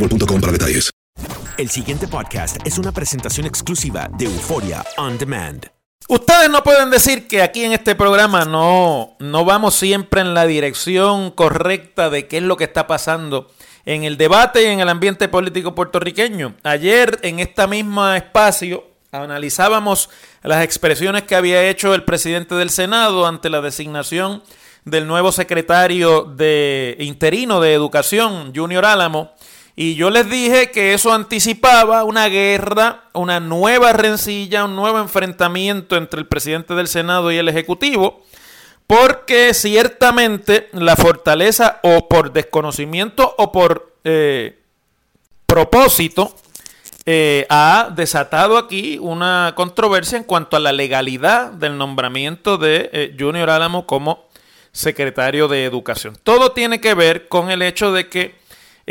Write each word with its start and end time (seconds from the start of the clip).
boostmobile.com 0.00 0.40
para 0.40 0.52
detalles. 0.52 0.90
El 1.58 1.68
siguiente 1.68 2.08
podcast 2.08 2.56
es 2.64 2.78
una 2.78 2.90
presentación 2.90 3.46
exclusiva 3.46 4.08
de 4.16 4.24
Euforia 4.24 4.82
On 4.96 5.18
Demand. 5.18 5.66
Ustedes 6.08 6.48
no 6.48 6.62
pueden 6.62 6.90
decir 6.90 7.28
que 7.28 7.42
aquí 7.42 7.64
en 7.64 7.72
este 7.72 7.94
programa 7.94 8.44
no, 8.44 9.16
no 9.20 9.44
vamos 9.44 9.74
siempre 9.74 10.22
en 10.22 10.34
la 10.34 10.46
dirección 10.46 11.30
correcta 11.30 12.08
de 12.08 12.26
qué 12.26 12.38
es 12.38 12.42
lo 12.42 12.56
que 12.56 12.64
está 12.64 12.86
pasando 12.86 13.48
en 13.84 14.04
el 14.04 14.16
debate 14.16 14.62
y 14.62 14.66
en 14.66 14.80
el 14.80 14.88
ambiente 14.88 15.28
político 15.28 15.74
puertorriqueño. 15.74 16.56
Ayer 16.62 17.18
en 17.22 17.38
este 17.38 17.66
mismo 17.66 18.08
espacio 18.08 18.84
analizábamos 19.12 20.08
las 20.42 20.64
expresiones 20.64 21.24
que 21.24 21.36
había 21.36 21.68
hecho 21.68 21.94
el 21.94 22.04
presidente 22.04 22.54
del 22.54 22.70
Senado 22.70 23.26
ante 23.26 23.50
la 23.50 23.60
designación 23.60 24.42
del 24.84 25.06
nuevo 25.06 25.30
secretario 25.30 26.22
de 26.22 26.96
interino 27.00 27.60
de 27.60 27.74
Educación, 27.74 28.52
Junior 28.54 28.84
Álamo. 28.84 29.34
Y 29.82 29.94
yo 29.94 30.10
les 30.10 30.28
dije 30.28 30.70
que 30.70 30.92
eso 30.92 31.10
anticipaba 31.10 32.04
una 32.04 32.28
guerra, 32.28 33.04
una 33.14 33.40
nueva 33.40 33.94
rencilla, 33.94 34.66
un 34.66 34.76
nuevo 34.76 34.98
enfrentamiento 34.98 35.96
entre 35.96 36.20
el 36.20 36.26
presidente 36.26 36.74
del 36.74 36.86
Senado 36.86 37.32
y 37.32 37.38
el 37.38 37.48
Ejecutivo, 37.48 38.22
porque 38.86 39.54
ciertamente 39.54 40.68
la 40.74 40.96
fortaleza 40.96 41.80
o 41.82 42.08
por 42.08 42.30
desconocimiento 42.30 43.34
o 43.38 43.52
por 43.52 43.96
eh, 44.04 44.58
propósito 45.46 46.36
eh, 47.06 47.46
ha 47.48 47.90
desatado 47.96 48.58
aquí 48.58 48.98
una 49.00 49.54
controversia 49.56 50.18
en 50.18 50.24
cuanto 50.24 50.58
a 50.58 50.60
la 50.60 50.72
legalidad 50.72 51.52
del 51.52 51.78
nombramiento 51.78 52.58
de 52.58 52.90
eh, 52.92 53.16
Junior 53.18 53.48
Álamo 53.48 53.86
como 53.86 54.28
secretario 54.72 55.48
de 55.48 55.64
Educación. 55.64 56.18
Todo 56.22 56.52
tiene 56.52 56.82
que 56.82 56.92
ver 56.92 57.28
con 57.28 57.50
el 57.50 57.62
hecho 57.62 57.92
de 57.92 58.10
que 58.10 58.39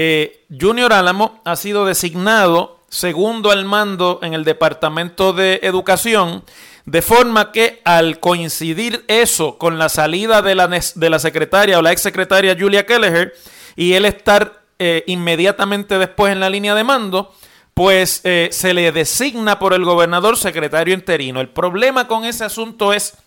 eh, 0.01 0.45
Junior 0.49 0.93
Álamo 0.93 1.41
ha 1.43 1.57
sido 1.57 1.85
designado 1.85 2.79
segundo 2.87 3.51
al 3.51 3.65
mando 3.65 4.21
en 4.23 4.33
el 4.33 4.45
Departamento 4.45 5.33
de 5.33 5.59
Educación, 5.61 6.45
de 6.85 7.01
forma 7.01 7.51
que 7.51 7.81
al 7.83 8.21
coincidir 8.21 9.03
eso 9.09 9.57
con 9.57 9.77
la 9.77 9.89
salida 9.89 10.41
de 10.41 10.55
la, 10.55 11.19
secretaria 11.19 11.77
o 11.77 11.81
la 11.81 11.91
exsecretaria 11.91 12.55
Julia 12.57 12.85
Kelleher 12.85 13.33
y 13.75 13.91
él 13.91 14.05
estar 14.05 14.61
eh, 14.79 15.03
inmediatamente 15.07 15.97
después 15.97 16.31
en 16.31 16.39
la 16.39 16.49
línea 16.49 16.75
de 16.75 16.85
mando, 16.85 17.33
pues 17.73 18.21
eh, 18.23 18.47
se 18.53 18.73
le 18.73 18.93
designa 18.93 19.59
por 19.59 19.73
el 19.73 19.83
gobernador 19.83 20.37
secretario 20.37 20.93
interino. 20.93 21.41
El 21.41 21.49
problema 21.49 22.07
con 22.07 22.23
ese 22.23 22.45
asunto 22.45 22.93
es 22.93 23.17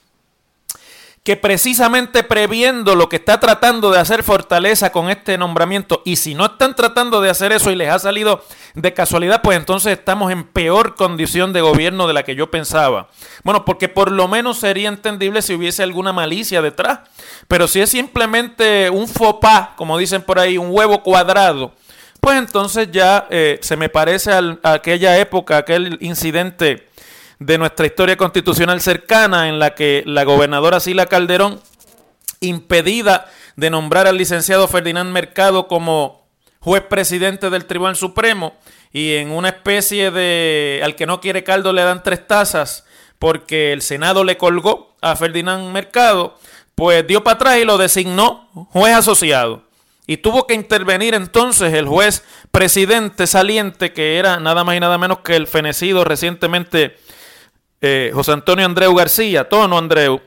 que 1.24 1.36
precisamente 1.36 2.24
previendo 2.24 2.96
lo 2.96 3.08
que 3.08 3.16
está 3.16 3.38
tratando 3.38 3.92
de 3.92 4.00
hacer 4.00 4.24
Fortaleza 4.24 4.90
con 4.90 5.08
este 5.08 5.38
nombramiento, 5.38 6.02
y 6.04 6.16
si 6.16 6.34
no 6.34 6.46
están 6.46 6.74
tratando 6.74 7.20
de 7.20 7.30
hacer 7.30 7.52
eso 7.52 7.70
y 7.70 7.76
les 7.76 7.90
ha 7.90 7.98
salido 8.00 8.44
de 8.74 8.92
casualidad, 8.92 9.40
pues 9.40 9.56
entonces 9.56 9.92
estamos 9.92 10.32
en 10.32 10.42
peor 10.44 10.96
condición 10.96 11.52
de 11.52 11.60
gobierno 11.60 12.08
de 12.08 12.12
la 12.14 12.24
que 12.24 12.34
yo 12.34 12.50
pensaba. 12.50 13.08
Bueno, 13.44 13.64
porque 13.64 13.88
por 13.88 14.10
lo 14.10 14.26
menos 14.26 14.58
sería 14.58 14.88
entendible 14.88 15.42
si 15.42 15.54
hubiese 15.54 15.84
alguna 15.84 16.12
malicia 16.12 16.60
detrás, 16.60 17.00
pero 17.46 17.68
si 17.68 17.80
es 17.80 17.90
simplemente 17.90 18.90
un 18.90 19.08
pas, 19.40 19.68
como 19.76 19.98
dicen 19.98 20.22
por 20.22 20.40
ahí, 20.40 20.58
un 20.58 20.70
huevo 20.70 21.04
cuadrado, 21.04 21.72
pues 22.20 22.36
entonces 22.36 22.88
ya 22.90 23.28
eh, 23.30 23.58
se 23.62 23.76
me 23.76 23.88
parece 23.88 24.32
a 24.32 24.58
aquella 24.64 25.16
época, 25.18 25.58
aquel 25.58 25.98
incidente 26.00 26.88
de 27.46 27.58
nuestra 27.58 27.86
historia 27.86 28.16
constitucional 28.16 28.80
cercana 28.80 29.48
en 29.48 29.58
la 29.58 29.74
que 29.74 30.02
la 30.06 30.24
gobernadora 30.24 30.80
Sila 30.80 31.06
Calderón, 31.06 31.60
impedida 32.40 33.30
de 33.56 33.70
nombrar 33.70 34.06
al 34.06 34.16
licenciado 34.16 34.68
Ferdinand 34.68 35.10
Mercado 35.10 35.66
como 35.66 36.26
juez 36.60 36.82
presidente 36.82 37.50
del 37.50 37.64
Tribunal 37.64 37.96
Supremo 37.96 38.54
y 38.92 39.14
en 39.14 39.30
una 39.30 39.48
especie 39.48 40.10
de 40.10 40.80
al 40.84 40.94
que 40.94 41.06
no 41.06 41.20
quiere 41.20 41.42
caldo 41.42 41.72
le 41.72 41.82
dan 41.82 42.02
tres 42.02 42.26
tazas 42.26 42.84
porque 43.18 43.72
el 43.72 43.82
Senado 43.82 44.24
le 44.24 44.36
colgó 44.36 44.96
a 45.00 45.16
Ferdinand 45.16 45.72
Mercado, 45.72 46.38
pues 46.74 47.06
dio 47.06 47.24
para 47.24 47.34
atrás 47.34 47.58
y 47.58 47.64
lo 47.64 47.78
designó 47.78 48.48
juez 48.72 48.94
asociado. 48.94 49.62
Y 50.06 50.16
tuvo 50.16 50.46
que 50.46 50.54
intervenir 50.54 51.14
entonces 51.14 51.72
el 51.74 51.86
juez 51.86 52.24
presidente 52.50 53.28
saliente, 53.28 53.92
que 53.92 54.18
era 54.18 54.40
nada 54.40 54.64
más 54.64 54.76
y 54.76 54.80
nada 54.80 54.98
menos 54.98 55.20
que 55.20 55.36
el 55.36 55.46
fenecido 55.46 56.04
recientemente 56.04 56.96
eh, 57.82 58.10
José 58.14 58.32
Antonio 58.32 58.64
Andreu 58.64 58.94
García, 58.94 59.48
Tono 59.48 59.76
Andreu, 59.76 60.22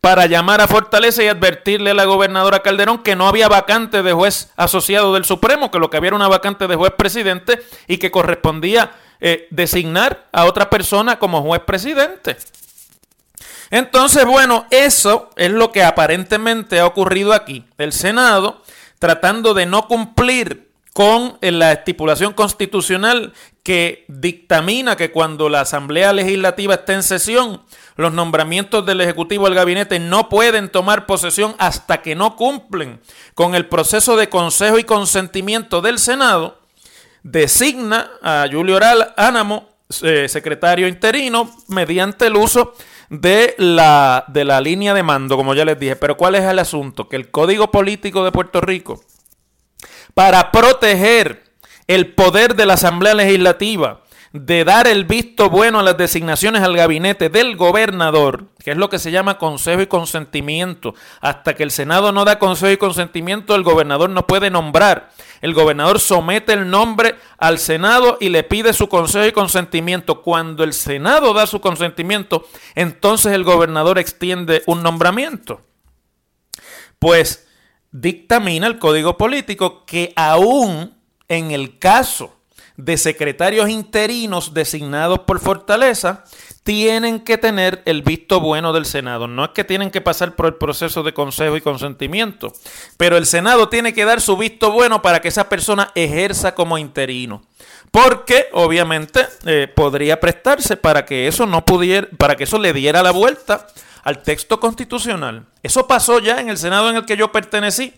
para 0.00 0.26
llamar 0.26 0.60
a 0.60 0.68
Fortaleza 0.68 1.22
y 1.22 1.28
advertirle 1.28 1.90
a 1.90 1.94
la 1.94 2.04
gobernadora 2.04 2.60
Calderón 2.60 2.98
que 2.98 3.16
no 3.16 3.26
había 3.26 3.48
vacante 3.48 4.02
de 4.02 4.12
juez 4.12 4.50
asociado 4.56 5.14
del 5.14 5.24
Supremo, 5.24 5.70
que 5.70 5.78
lo 5.78 5.90
que 5.90 5.96
había 5.96 6.08
era 6.08 6.16
una 6.16 6.28
vacante 6.28 6.66
de 6.66 6.76
juez 6.76 6.92
presidente 6.96 7.60
y 7.86 7.98
que 7.98 8.10
correspondía 8.10 8.92
eh, 9.20 9.48
designar 9.50 10.28
a 10.32 10.44
otra 10.44 10.70
persona 10.70 11.18
como 11.18 11.42
juez 11.42 11.62
presidente. 11.62 12.36
Entonces, 13.70 14.24
bueno, 14.24 14.66
eso 14.70 15.30
es 15.36 15.50
lo 15.50 15.72
que 15.72 15.82
aparentemente 15.82 16.80
ha 16.80 16.86
ocurrido 16.86 17.32
aquí. 17.32 17.64
El 17.76 17.92
Senado, 17.92 18.62
tratando 18.98 19.54
de 19.54 19.66
no 19.66 19.88
cumplir 19.88 20.67
con 20.98 21.38
la 21.40 21.70
estipulación 21.70 22.32
constitucional 22.32 23.32
que 23.62 24.04
dictamina 24.08 24.96
que 24.96 25.12
cuando 25.12 25.48
la 25.48 25.60
Asamblea 25.60 26.12
Legislativa 26.12 26.74
está 26.74 26.94
en 26.94 27.04
sesión, 27.04 27.62
los 27.94 28.12
nombramientos 28.12 28.84
del 28.84 29.00
Ejecutivo 29.00 29.46
al 29.46 29.54
gabinete 29.54 30.00
no 30.00 30.28
pueden 30.28 30.68
tomar 30.68 31.06
posesión 31.06 31.54
hasta 31.58 32.02
que 32.02 32.16
no 32.16 32.34
cumplen 32.34 33.00
con 33.34 33.54
el 33.54 33.66
proceso 33.66 34.16
de 34.16 34.28
consejo 34.28 34.76
y 34.76 34.82
consentimiento 34.82 35.82
del 35.82 36.00
Senado, 36.00 36.58
designa 37.22 38.10
a 38.20 38.46
Julio 38.50 38.74
Oral 38.74 39.14
Ánamo, 39.16 39.68
eh, 40.02 40.28
secretario 40.28 40.88
interino, 40.88 41.48
mediante 41.68 42.26
el 42.26 42.34
uso 42.34 42.74
de 43.08 43.54
la, 43.58 44.24
de 44.26 44.44
la 44.44 44.60
línea 44.60 44.94
de 44.94 45.04
mando, 45.04 45.36
como 45.36 45.54
ya 45.54 45.64
les 45.64 45.78
dije. 45.78 45.94
Pero 45.94 46.16
¿cuál 46.16 46.34
es 46.34 46.42
el 46.42 46.58
asunto? 46.58 47.08
Que 47.08 47.14
el 47.14 47.30
Código 47.30 47.70
Político 47.70 48.24
de 48.24 48.32
Puerto 48.32 48.60
Rico, 48.60 49.00
para 50.18 50.50
proteger 50.50 51.44
el 51.86 52.12
poder 52.12 52.56
de 52.56 52.66
la 52.66 52.74
Asamblea 52.74 53.14
Legislativa, 53.14 54.00
de 54.32 54.64
dar 54.64 54.88
el 54.88 55.04
visto 55.04 55.48
bueno 55.48 55.78
a 55.78 55.84
las 55.84 55.96
designaciones 55.96 56.60
al 56.62 56.76
gabinete 56.76 57.28
del 57.28 57.54
gobernador, 57.54 58.46
que 58.58 58.72
es 58.72 58.76
lo 58.76 58.90
que 58.90 58.98
se 58.98 59.12
llama 59.12 59.38
consejo 59.38 59.80
y 59.80 59.86
consentimiento. 59.86 60.96
Hasta 61.20 61.54
que 61.54 61.62
el 61.62 61.70
Senado 61.70 62.10
no 62.10 62.24
da 62.24 62.40
consejo 62.40 62.72
y 62.72 62.78
consentimiento, 62.78 63.54
el 63.54 63.62
gobernador 63.62 64.10
no 64.10 64.26
puede 64.26 64.50
nombrar. 64.50 65.10
El 65.40 65.54
gobernador 65.54 66.00
somete 66.00 66.52
el 66.52 66.68
nombre 66.68 67.14
al 67.38 67.60
Senado 67.60 68.18
y 68.20 68.30
le 68.30 68.42
pide 68.42 68.72
su 68.72 68.88
consejo 68.88 69.24
y 69.24 69.30
consentimiento. 69.30 70.22
Cuando 70.22 70.64
el 70.64 70.72
Senado 70.72 71.32
da 71.32 71.46
su 71.46 71.60
consentimiento, 71.60 72.44
entonces 72.74 73.34
el 73.34 73.44
gobernador 73.44 74.00
extiende 74.00 74.64
un 74.66 74.82
nombramiento. 74.82 75.60
Pues 76.98 77.47
dictamina 78.00 78.66
el 78.66 78.78
código 78.78 79.16
político 79.16 79.84
que 79.84 80.12
aún 80.16 80.94
en 81.28 81.50
el 81.50 81.78
caso 81.78 82.34
de 82.76 82.96
secretarios 82.96 83.68
interinos 83.68 84.54
designados 84.54 85.20
por 85.20 85.40
Fortaleza 85.40 86.24
tienen 86.62 87.20
que 87.20 87.36
tener 87.36 87.82
el 87.86 88.02
visto 88.02 88.40
bueno 88.40 88.72
del 88.72 88.84
Senado. 88.84 89.26
No 89.26 89.46
es 89.46 89.50
que 89.50 89.64
tienen 89.64 89.90
que 89.90 90.00
pasar 90.00 90.36
por 90.36 90.46
el 90.46 90.54
proceso 90.54 91.02
de 91.02 91.12
consejo 91.12 91.56
y 91.56 91.60
consentimiento, 91.60 92.52
pero 92.96 93.16
el 93.16 93.26
Senado 93.26 93.68
tiene 93.68 93.92
que 93.92 94.04
dar 94.04 94.20
su 94.20 94.36
visto 94.36 94.70
bueno 94.70 95.02
para 95.02 95.20
que 95.20 95.28
esa 95.28 95.48
persona 95.48 95.90
ejerza 95.96 96.54
como 96.54 96.78
interino. 96.78 97.42
Porque 97.90 98.46
obviamente 98.52 99.26
eh, 99.46 99.66
podría 99.74 100.20
prestarse 100.20 100.76
para 100.76 101.04
que 101.04 101.26
eso 101.26 101.46
no 101.46 101.64
pudiera, 101.64 102.06
para 102.16 102.36
que 102.36 102.44
eso 102.44 102.58
le 102.58 102.72
diera 102.72 103.02
la 103.02 103.10
vuelta 103.10 103.66
al 104.08 104.22
texto 104.22 104.58
constitucional. 104.58 105.44
Eso 105.62 105.86
pasó 105.86 106.18
ya 106.18 106.40
en 106.40 106.48
el 106.48 106.56
Senado 106.56 106.88
en 106.88 106.96
el 106.96 107.04
que 107.04 107.18
yo 107.18 107.30
pertenecí. 107.30 107.92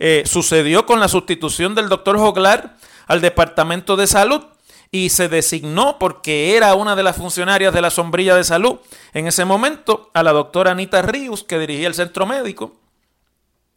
Eh, 0.00 0.24
sucedió 0.26 0.86
con 0.86 0.98
la 0.98 1.06
sustitución 1.06 1.76
del 1.76 1.88
doctor 1.88 2.18
Joglar 2.18 2.76
al 3.06 3.20
Departamento 3.20 3.94
de 3.94 4.08
Salud 4.08 4.42
y 4.90 5.10
se 5.10 5.28
designó 5.28 6.00
porque 6.00 6.56
era 6.56 6.74
una 6.74 6.96
de 6.96 7.04
las 7.04 7.14
funcionarias 7.14 7.72
de 7.72 7.80
la 7.80 7.90
sombrilla 7.90 8.34
de 8.34 8.42
salud 8.42 8.80
en 9.14 9.28
ese 9.28 9.44
momento 9.44 10.10
a 10.14 10.24
la 10.24 10.32
doctora 10.32 10.72
Anita 10.72 11.00
Ríos, 11.00 11.44
que 11.44 11.60
dirigía 11.60 11.86
el 11.86 11.94
centro 11.94 12.26
médico, 12.26 12.74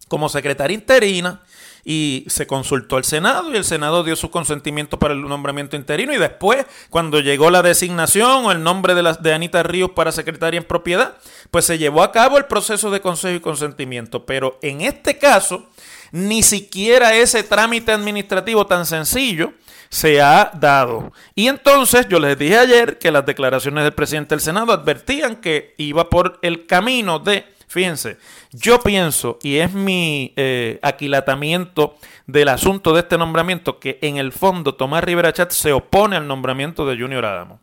como 0.08 0.28
secretaria 0.28 0.74
interina 0.74 1.44
y 1.88 2.26
se 2.28 2.48
consultó 2.48 2.98
al 2.98 3.04
Senado 3.04 3.54
y 3.54 3.56
el 3.56 3.64
Senado 3.64 4.04
dio 4.04 4.16
su 4.16 4.32
consentimiento 4.32 4.98
para 4.98 5.14
el 5.14 5.22
nombramiento 5.22 5.76
interino 5.76 6.14
y 6.14 6.18
después 6.18 6.66
cuando 6.90 7.20
llegó 7.20 7.52
la 7.52 7.62
designación 7.62 8.46
o 8.46 8.52
el 8.52 8.64
nombre 8.64 8.96
de, 8.96 9.04
la, 9.04 9.14
de 9.14 9.34
Anita 9.34 9.62
Ríos 9.62 9.92
para 9.92 10.12
secretaria 10.12 10.58
en 10.58 10.64
propiedad, 10.64 11.16
pues 11.52 11.66
se 11.66 11.78
llevó 11.78 12.02
a 12.02 12.12
cabo 12.12 12.40
el 12.40 12.46
proceso 12.46 12.90
de 12.90 13.02
consejo 13.02 13.36
y 13.36 13.40
consentimiento. 13.40 14.26
Pero 14.26 14.58
en 14.64 14.82
este 14.82 15.20
caso, 15.20 15.70
ni 16.12 16.42
siquiera 16.42 17.16
ese 17.16 17.44
trámite 17.44 17.92
administrativo 17.92 18.66
tan 18.66 18.88
sencillo 18.88 19.54
se 19.90 20.22
ha 20.22 20.52
dado. 20.56 21.14
Y 21.36 21.48
entonces 21.48 22.08
yo 22.10 22.20
les 22.20 22.38
dije 22.38 22.58
ayer 22.58 22.98
que 22.98 23.12
las 23.12 23.28
declaraciones 23.28 23.84
del 23.84 23.94
presidente 23.94 24.34
del 24.34 24.42
Senado 24.42 24.74
advertían 24.74 25.36
que 25.36 25.76
iba 25.78 26.10
por 26.10 26.40
el 26.42 26.66
camino 26.66 27.20
de, 27.20 27.46
fíjense, 27.76 28.18
yo 28.54 28.80
pienso, 28.80 29.38
y 29.44 29.58
es 29.58 29.74
mi 29.74 30.32
eh, 30.38 30.80
aquilatamiento 30.82 31.98
del 32.26 32.48
asunto 32.48 32.94
de 32.94 33.02
este 33.02 33.18
nombramiento, 33.18 33.80
que 33.80 34.00
en 34.02 34.16
el 34.16 34.32
fondo 34.32 34.76
Tomás 34.76 35.04
Rivera 35.04 35.34
Chat 35.34 35.52
se 35.52 35.74
opone 35.74 36.16
al 36.16 36.26
nombramiento 36.26 36.88
de 36.88 36.98
Junior 36.98 37.26
Adamo. 37.26 37.60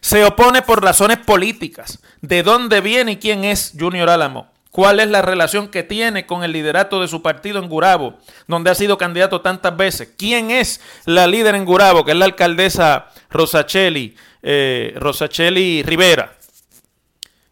Se 0.00 0.24
opone 0.24 0.62
por 0.62 0.80
razones 0.80 1.18
políticas. 1.18 1.98
¿De 2.20 2.44
dónde 2.44 2.80
viene 2.80 3.12
y 3.12 3.16
quién 3.16 3.42
es 3.42 3.74
Junior 3.76 4.08
Álamo? 4.08 4.54
cuál 4.70 4.98
es 4.98 5.08
la 5.08 5.22
relación 5.22 5.68
que 5.68 5.84
tiene 5.84 6.26
con 6.26 6.42
el 6.42 6.50
liderato 6.50 7.00
de 7.00 7.06
su 7.06 7.22
partido 7.22 7.60
en 7.60 7.68
Gurabo, 7.68 8.18
donde 8.48 8.70
ha 8.70 8.74
sido 8.74 8.98
candidato 8.98 9.40
tantas 9.40 9.76
veces. 9.76 10.08
¿Quién 10.18 10.50
es 10.50 10.80
la 11.04 11.28
líder 11.28 11.54
en 11.54 11.64
Gurabo, 11.64 12.04
que 12.04 12.10
es 12.10 12.16
la 12.16 12.24
alcaldesa 12.24 13.06
Rosacheli, 13.30 14.16
eh, 14.42 14.92
Rosacheli 14.96 15.84
Rivera? 15.84 16.34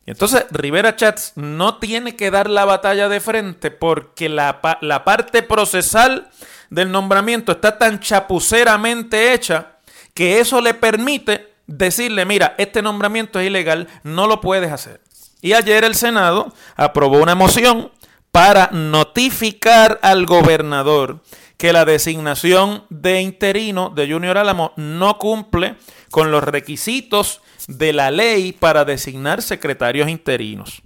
Entonces 0.07 0.47
Rivera 0.51 0.97
Chats 0.97 1.33
no 1.37 1.79
tiene 1.79 2.17
que 2.17 2.31
dar 2.31 2.51
la 2.51 2.65
batalla 2.65 3.09
de 3.09 3.21
frente 3.21 3.71
porque 3.71 4.29
la, 4.29 4.61
la 4.81 5.05
parte 5.05 5.43
procesal 5.43 6.29
del 6.71 6.91
nombramiento 6.91 7.53
está 7.53 7.79
tan 7.79 8.01
chapuceramente 8.01 9.33
hecha 9.33 9.77
que 10.15 10.41
eso 10.41 10.61
le 10.61 10.75
permite 10.75 11.55
decirle, 11.67 12.25
mira, 12.25 12.55
este 12.59 12.83
nombramiento 12.83 13.39
es 13.39 13.47
ilegal, 13.47 13.89
no 14.03 14.27
lo 14.27 14.41
puedes 14.41 14.73
hacer. 14.73 15.01
Y 15.41 15.55
ayer 15.55 15.85
el 15.85 15.95
Senado 15.95 16.53
aprobó 16.77 17.19
una 17.19 17.35
moción 17.35 17.91
para 18.31 18.71
notificar 18.73 19.99
al 20.03 20.27
gobernador 20.27 21.21
que 21.63 21.73
la 21.73 21.85
designación 21.85 22.87
de 22.91 23.21
interino 23.21 23.89
de 23.89 24.13
Junior 24.13 24.37
Álamo 24.37 24.73
no 24.75 25.17
cumple 25.17 25.77
con 26.11 26.33
los 26.33 26.43
requisitos 26.43 27.41
de 27.69 27.93
la 27.93 28.11
ley 28.11 28.51
para 28.51 28.85
designar 28.85 29.43
secretarios 29.43 30.09
interinos. 30.09 30.83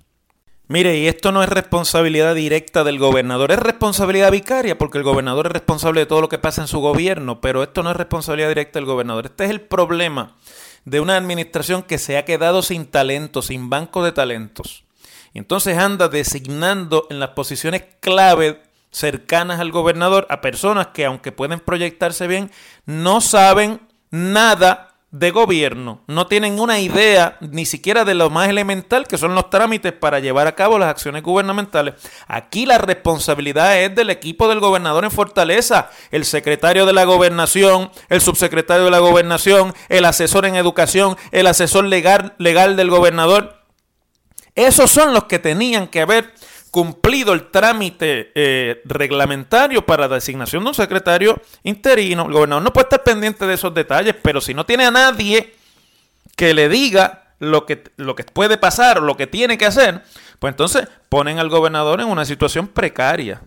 Mire, 0.69 0.99
y 0.99 1.07
esto 1.07 1.33
no 1.33 1.43
es 1.43 1.49
responsabilidad 1.49 2.35
directa 2.35 2.85
del 2.85 2.99
gobernador, 2.99 3.53
es 3.53 3.59
responsabilidad 3.59 4.31
vicaria, 4.31 4.77
porque 4.77 4.99
el 4.99 5.05
gobernador 5.05 5.47
es 5.47 5.53
responsable 5.53 6.01
de 6.01 6.07
todo 6.07 6.21
lo 6.21 6.29
que 6.29 6.37
pasa 6.37 6.61
en 6.61 6.69
su 6.69 6.81
gobierno, 6.81 7.41
pero 7.41 7.63
esto 7.63 7.83
no 7.83 7.91
es 7.91 7.97
responsabilidad 7.97 8.49
directa 8.49 8.79
del 8.79 8.85
gobernador. 8.85 9.25
Este 9.25 9.45
es 9.45 9.51
el 9.51 9.63
problema 9.63 10.37
de 10.85 11.01
una 11.01 11.17
administración 11.17 11.85
que 11.85 11.97
se 11.97 12.19
ha 12.19 12.27
quedado 12.27 12.61
sin 12.61 12.85
talento, 12.85 13.41
sin 13.41 13.71
banco 13.71 14.05
de 14.05 14.13
talentos. 14.13 14.85
Entonces 15.33 15.79
anda 15.79 16.09
designando 16.09 17.07
en 17.09 17.19
las 17.19 17.31
posiciones 17.31 17.83
clave 18.01 18.61
cercanas 18.97 19.61
al 19.61 19.73
gobernador 19.73 20.27
a 20.31 20.41
personas 20.41 20.87
que 20.95 21.05
aunque 21.05 21.31
pueden 21.31 21.61
proyectarse 21.61 22.27
bien, 22.27 22.51
no 22.87 23.21
saben 23.21 23.81
nada 24.11 24.95
de 25.11 25.31
gobierno, 25.33 26.01
no 26.07 26.27
tienen 26.27 26.59
una 26.59 26.81
idea 26.81 27.37
ni 27.41 27.67
siquiera 27.67 28.07
de 28.07 28.15
lo 28.15 28.31
más 28.31 28.49
elemental 28.49 29.07
que 29.07 29.19
son 29.19 29.35
los 29.35 29.51
trámites 29.51 29.93
para 29.93 30.19
llevar 30.19 30.47
a 30.47 30.55
cabo 30.55 30.79
las 30.79 30.89
acciones 30.89 31.23
gubernamentales. 31.23 31.95
Aquí 32.27 32.65
la 32.65 32.79
responsabilidad 32.79 33.79
es 33.79 33.95
del 33.95 34.09
equipo 34.09 34.49
del 34.49 34.61
gobernador 34.61 35.05
en 35.05 35.11
Fortaleza, 35.11 35.91
el 36.11 36.25
secretario 36.25 36.87
de 36.87 36.95
la 36.95 37.05
gobernación, 37.05 37.91
el 38.09 38.23
subsecretario 38.23 38.87
de 38.87 38.91
la 38.91 38.99
gobernación, 39.01 39.75
el 39.91 40.07
asesor 40.07 40.47
en 40.47 40.57
educación, 40.57 41.19
el 41.33 41.47
asesor 41.47 41.85
legal, 41.85 42.35
legal 42.39 42.77
del 42.77 42.89
gobernador. 42.89 43.63
Esos 44.55 44.91
son 44.91 45.13
los 45.13 45.25
que 45.25 45.39
tenían 45.39 45.87
que 45.87 46.01
haber 46.01 46.33
cumplido 46.77 47.33
el 47.33 47.51
trámite 47.51 48.33
eh, 48.35 48.83
reglamentario 48.85 49.87
para 49.87 50.09
la 50.09 50.17
designación 50.17 50.63
de 50.63 50.69
un 50.69 50.75
secretario 50.75 51.41
interino, 51.63 52.27
el 52.27 52.35
gobernador 52.35 52.63
no 52.63 52.71
puede 52.75 52.85
estar 52.85 53.03
pendiente 53.03 53.47
de 53.47 53.55
esos 53.55 53.73
detalles, 53.73 54.15
pero 54.21 54.43
si 54.43 54.53
no 54.53 54.67
tiene 54.67 54.85
a 54.85 54.91
nadie 54.91 55.55
que 56.37 56.53
le 56.53 56.69
diga 56.69 57.33
lo 57.39 57.65
que, 57.65 57.83
lo 57.97 58.15
que 58.15 58.25
puede 58.25 58.59
pasar 58.59 58.99
o 58.99 59.01
lo 59.01 59.17
que 59.17 59.27
tiene 59.27 59.57
que 59.57 59.65
hacer, 59.65 60.03
pues 60.39 60.53
entonces 60.53 60.87
ponen 61.09 61.39
al 61.39 61.49
gobernador 61.49 62.03
en 62.03 62.09
una 62.09 62.27
situación 62.27 62.69
precaria. 62.69 63.41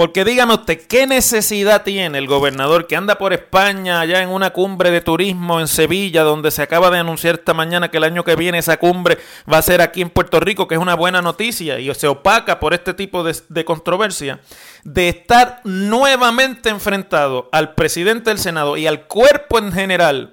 Porque 0.00 0.24
dígame 0.24 0.54
usted, 0.54 0.80
¿qué 0.86 1.06
necesidad 1.06 1.82
tiene 1.82 2.16
el 2.16 2.26
gobernador 2.26 2.86
que 2.86 2.96
anda 2.96 3.18
por 3.18 3.34
España, 3.34 4.00
allá 4.00 4.22
en 4.22 4.30
una 4.30 4.48
cumbre 4.48 4.90
de 4.90 5.02
turismo 5.02 5.60
en 5.60 5.68
Sevilla, 5.68 6.22
donde 6.22 6.50
se 6.50 6.62
acaba 6.62 6.88
de 6.88 7.00
anunciar 7.00 7.34
esta 7.34 7.52
mañana 7.52 7.90
que 7.90 7.98
el 7.98 8.04
año 8.04 8.24
que 8.24 8.34
viene 8.34 8.56
esa 8.56 8.78
cumbre 8.78 9.18
va 9.52 9.58
a 9.58 9.62
ser 9.62 9.82
aquí 9.82 10.00
en 10.00 10.08
Puerto 10.08 10.40
Rico, 10.40 10.66
que 10.66 10.76
es 10.76 10.80
una 10.80 10.94
buena 10.94 11.20
noticia 11.20 11.78
y 11.80 11.94
se 11.94 12.06
opaca 12.08 12.60
por 12.60 12.72
este 12.72 12.94
tipo 12.94 13.22
de, 13.22 13.36
de 13.50 13.64
controversia, 13.66 14.40
de 14.84 15.10
estar 15.10 15.60
nuevamente 15.64 16.70
enfrentado 16.70 17.50
al 17.52 17.74
presidente 17.74 18.30
del 18.30 18.38
Senado 18.38 18.78
y 18.78 18.86
al 18.86 19.02
cuerpo 19.06 19.58
en 19.58 19.70
general 19.70 20.32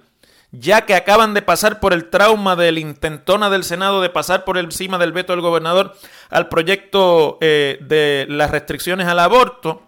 ya 0.60 0.86
que 0.86 0.96
acaban 0.96 1.34
de 1.34 1.42
pasar 1.42 1.80
por 1.80 1.94
el 1.94 2.10
trauma 2.10 2.56
del 2.56 2.78
intentona 2.78 3.50
del 3.50 3.64
Senado 3.64 4.02
de 4.02 4.10
pasar 4.10 4.44
por 4.44 4.58
encima 4.58 4.98
del 4.98 5.12
veto 5.12 5.34
del 5.34 5.42
gobernador 5.42 5.96
al 6.30 6.48
proyecto 6.50 7.38
eh, 7.42 7.78
de 7.82 8.26
las 8.30 8.52
restricciones 8.52 9.08
al 9.08 9.20
aborto, 9.20 9.84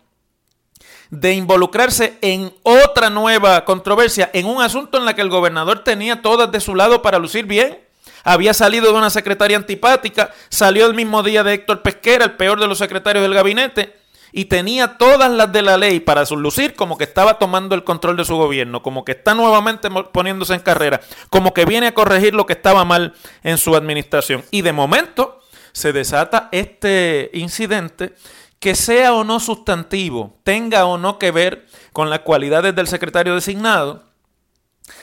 de 1.09 1.33
involucrarse 1.33 2.17
en 2.21 2.53
otra 2.63 3.09
nueva 3.09 3.65
controversia, 3.65 4.29
en 4.33 4.45
un 4.45 4.61
asunto 4.61 4.97
en 4.97 5.05
la 5.05 5.15
que 5.15 5.21
el 5.21 5.29
gobernador 5.29 5.83
tenía 5.83 6.21
todas 6.21 6.51
de 6.51 6.59
su 6.59 6.75
lado 6.75 7.01
para 7.01 7.17
lucir 7.17 7.45
bien. 7.45 7.79
Había 8.23 8.53
salido 8.53 8.91
de 8.91 8.97
una 8.97 9.09
secretaria 9.09 9.57
antipática, 9.57 10.31
salió 10.49 10.85
el 10.85 10.93
mismo 10.93 11.23
día 11.23 11.43
de 11.43 11.53
Héctor 11.53 11.81
Pesquera, 11.81 12.25
el 12.25 12.33
peor 12.33 12.59
de 12.59 12.67
los 12.67 12.77
secretarios 12.77 13.23
del 13.23 13.33
gabinete, 13.33 13.98
y 14.31 14.45
tenía 14.45 14.97
todas 14.97 15.31
las 15.31 15.51
de 15.51 15.61
la 15.61 15.77
ley 15.77 15.99
para 15.99 16.23
lucir 16.25 16.75
como 16.75 16.97
que 16.97 17.03
estaba 17.03 17.39
tomando 17.39 17.75
el 17.75 17.83
control 17.83 18.17
de 18.17 18.25
su 18.25 18.35
gobierno, 18.35 18.83
como 18.83 19.03
que 19.03 19.13
está 19.13 19.33
nuevamente 19.33 19.89
poniéndose 20.11 20.53
en 20.53 20.59
carrera, 20.61 21.01
como 21.29 21.53
que 21.53 21.65
viene 21.65 21.87
a 21.87 21.93
corregir 21.93 22.33
lo 22.33 22.45
que 22.45 22.53
estaba 22.53 22.85
mal 22.85 23.13
en 23.43 23.57
su 23.57 23.75
administración. 23.75 24.43
Y 24.51 24.61
de 24.61 24.73
momento 24.73 25.39
se 25.71 25.93
desata 25.93 26.49
este 26.51 27.29
incidente 27.33 28.13
que 28.59 28.75
sea 28.75 29.13
o 29.13 29.23
no 29.23 29.39
sustantivo, 29.39 30.37
tenga 30.43 30.85
o 30.85 30.97
no 30.97 31.17
que 31.17 31.31
ver 31.31 31.65
con 31.93 32.09
las 32.09 32.19
cualidades 32.19 32.75
del 32.75 32.87
secretario 32.87 33.35
designado, 33.35 34.03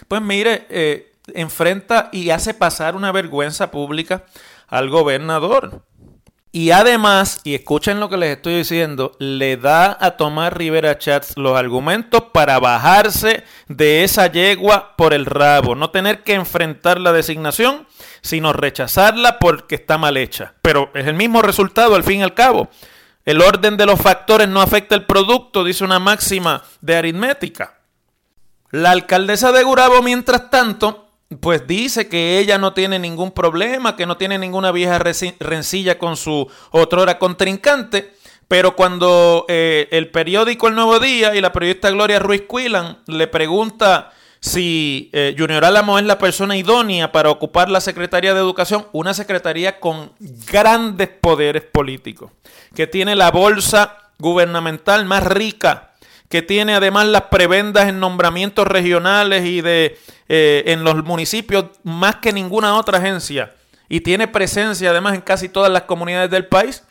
pues 0.08 0.20
mire, 0.20 0.66
eh, 0.68 1.12
enfrenta 1.34 2.10
y 2.12 2.30
hace 2.30 2.54
pasar 2.54 2.94
una 2.96 3.12
vergüenza 3.12 3.70
pública 3.70 4.24
al 4.68 4.90
gobernador. 4.90 5.82
Y 6.56 6.70
además, 6.70 7.42
y 7.44 7.54
escuchen 7.54 8.00
lo 8.00 8.08
que 8.08 8.16
les 8.16 8.34
estoy 8.34 8.54
diciendo, 8.54 9.12
le 9.18 9.58
da 9.58 9.94
a 10.00 10.12
Tomás 10.12 10.50
Rivera 10.54 10.96
Chats 10.96 11.36
los 11.36 11.54
argumentos 11.54 12.22
para 12.32 12.58
bajarse 12.58 13.44
de 13.68 14.04
esa 14.04 14.32
yegua 14.32 14.96
por 14.96 15.12
el 15.12 15.26
rabo, 15.26 15.74
no 15.74 15.90
tener 15.90 16.22
que 16.22 16.32
enfrentar 16.32 16.98
la 16.98 17.12
designación, 17.12 17.86
sino 18.22 18.54
rechazarla 18.54 19.38
porque 19.38 19.74
está 19.74 19.98
mal 19.98 20.16
hecha. 20.16 20.54
Pero 20.62 20.90
es 20.94 21.06
el 21.06 21.12
mismo 21.12 21.42
resultado 21.42 21.94
al 21.94 22.04
fin 22.04 22.20
y 22.20 22.22
al 22.22 22.32
cabo. 22.32 22.70
El 23.26 23.42
orden 23.42 23.76
de 23.76 23.84
los 23.84 24.00
factores 24.00 24.48
no 24.48 24.62
afecta 24.62 24.94
el 24.94 25.04
producto, 25.04 25.62
dice 25.62 25.84
una 25.84 25.98
máxima 25.98 26.62
de 26.80 26.96
aritmética. 26.96 27.80
La 28.70 28.92
alcaldesa 28.92 29.52
de 29.52 29.62
Gurabo, 29.62 30.00
mientras 30.00 30.48
tanto, 30.48 31.05
pues 31.40 31.66
dice 31.66 32.08
que 32.08 32.38
ella 32.38 32.58
no 32.58 32.72
tiene 32.72 32.98
ningún 32.98 33.32
problema, 33.32 33.96
que 33.96 34.06
no 34.06 34.16
tiene 34.16 34.38
ninguna 34.38 34.70
vieja 34.70 34.98
rencilla 34.98 35.98
con 35.98 36.16
su 36.16 36.48
otrora 36.70 37.18
contrincante, 37.18 38.14
pero 38.48 38.76
cuando 38.76 39.44
eh, 39.48 39.88
el 39.90 40.10
periódico 40.10 40.68
El 40.68 40.76
Nuevo 40.76 41.00
Día 41.00 41.34
y 41.34 41.40
la 41.40 41.52
periodista 41.52 41.90
Gloria 41.90 42.20
Ruiz 42.20 42.44
Quilan 42.48 42.98
le 43.06 43.26
pregunta 43.26 44.12
si 44.38 45.10
eh, 45.12 45.34
Junior 45.36 45.64
Álamo 45.64 45.98
es 45.98 46.04
la 46.04 46.18
persona 46.18 46.56
idónea 46.56 47.10
para 47.10 47.30
ocupar 47.30 47.68
la 47.68 47.80
Secretaría 47.80 48.32
de 48.32 48.38
Educación, 48.38 48.86
una 48.92 49.12
secretaría 49.12 49.80
con 49.80 50.12
grandes 50.20 51.08
poderes 51.08 51.64
políticos, 51.64 52.30
que 52.74 52.86
tiene 52.86 53.16
la 53.16 53.32
bolsa 53.32 54.12
gubernamental 54.18 55.04
más 55.04 55.24
rica, 55.24 55.95
que 56.28 56.42
tiene 56.42 56.74
además 56.74 57.06
las 57.06 57.22
prebendas 57.22 57.88
en 57.88 58.00
nombramientos 58.00 58.66
regionales 58.66 59.44
y 59.44 59.60
de 59.60 59.98
eh, 60.28 60.64
en 60.66 60.84
los 60.84 61.04
municipios 61.04 61.66
más 61.84 62.16
que 62.16 62.32
ninguna 62.32 62.76
otra 62.76 62.98
agencia, 62.98 63.54
y 63.88 64.00
tiene 64.00 64.26
presencia 64.26 64.90
además 64.90 65.14
en 65.14 65.20
casi 65.20 65.48
todas 65.48 65.70
las 65.70 65.82
comunidades 65.82 66.30
del 66.30 66.46
país. 66.46 66.82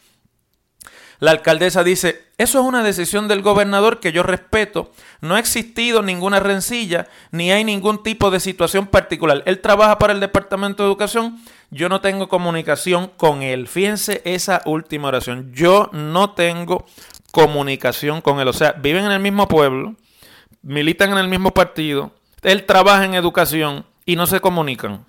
La 1.20 1.32
alcaldesa 1.32 1.84
dice, 1.84 2.25
eso 2.38 2.60
es 2.60 2.65
una 2.65 2.84
decisión 2.84 3.30
del 3.30 3.42
gobernador 3.42 4.01
que 4.01 4.12
yo 4.12 4.22
respeto. 4.22 4.92
No 5.22 5.36
ha 5.36 5.39
existido 5.39 6.01
ninguna 6.01 6.42
rencilla, 6.42 7.08
ni 7.32 7.51
hay 7.51 7.63
ningún 7.63 8.04
tipo 8.04 8.32
de 8.32 8.42
situación 8.42 8.88
particular. 8.88 9.42
Él 9.46 9.62
trabaja 9.62 9.98
para 9.98 10.12
el 10.12 10.20
Departamento 10.20 10.84
de 10.84 10.89
Educación, 10.89 11.39
yo 11.72 11.88
no 11.88 12.01
tengo 12.01 12.27
comunicación 12.27 13.12
con 13.15 13.42
él. 13.42 13.68
Fíjense 13.68 14.22
esa 14.25 14.62
última 14.65 15.08
oración. 15.08 15.51
Yo 15.54 15.89
no 15.94 16.32
tengo 16.32 16.86
comunicación 17.36 18.22
con 18.22 18.39
él. 18.39 18.48
O 18.48 18.54
sea, 18.54 18.72
viven 18.72 19.04
en 19.04 19.12
el 19.12 19.20
mismo 19.20 19.50
pueblo, 19.50 19.96
militan 20.62 21.12
en 21.12 21.18
el 21.18 21.27
mismo 21.27 21.51
partido, 21.54 22.12
él 22.42 22.65
trabaja 22.65 23.04
en 23.04 23.13
educación 23.13 23.86
y 24.06 24.15
no 24.15 24.25
se 24.25 24.39
comunican. 24.39 25.06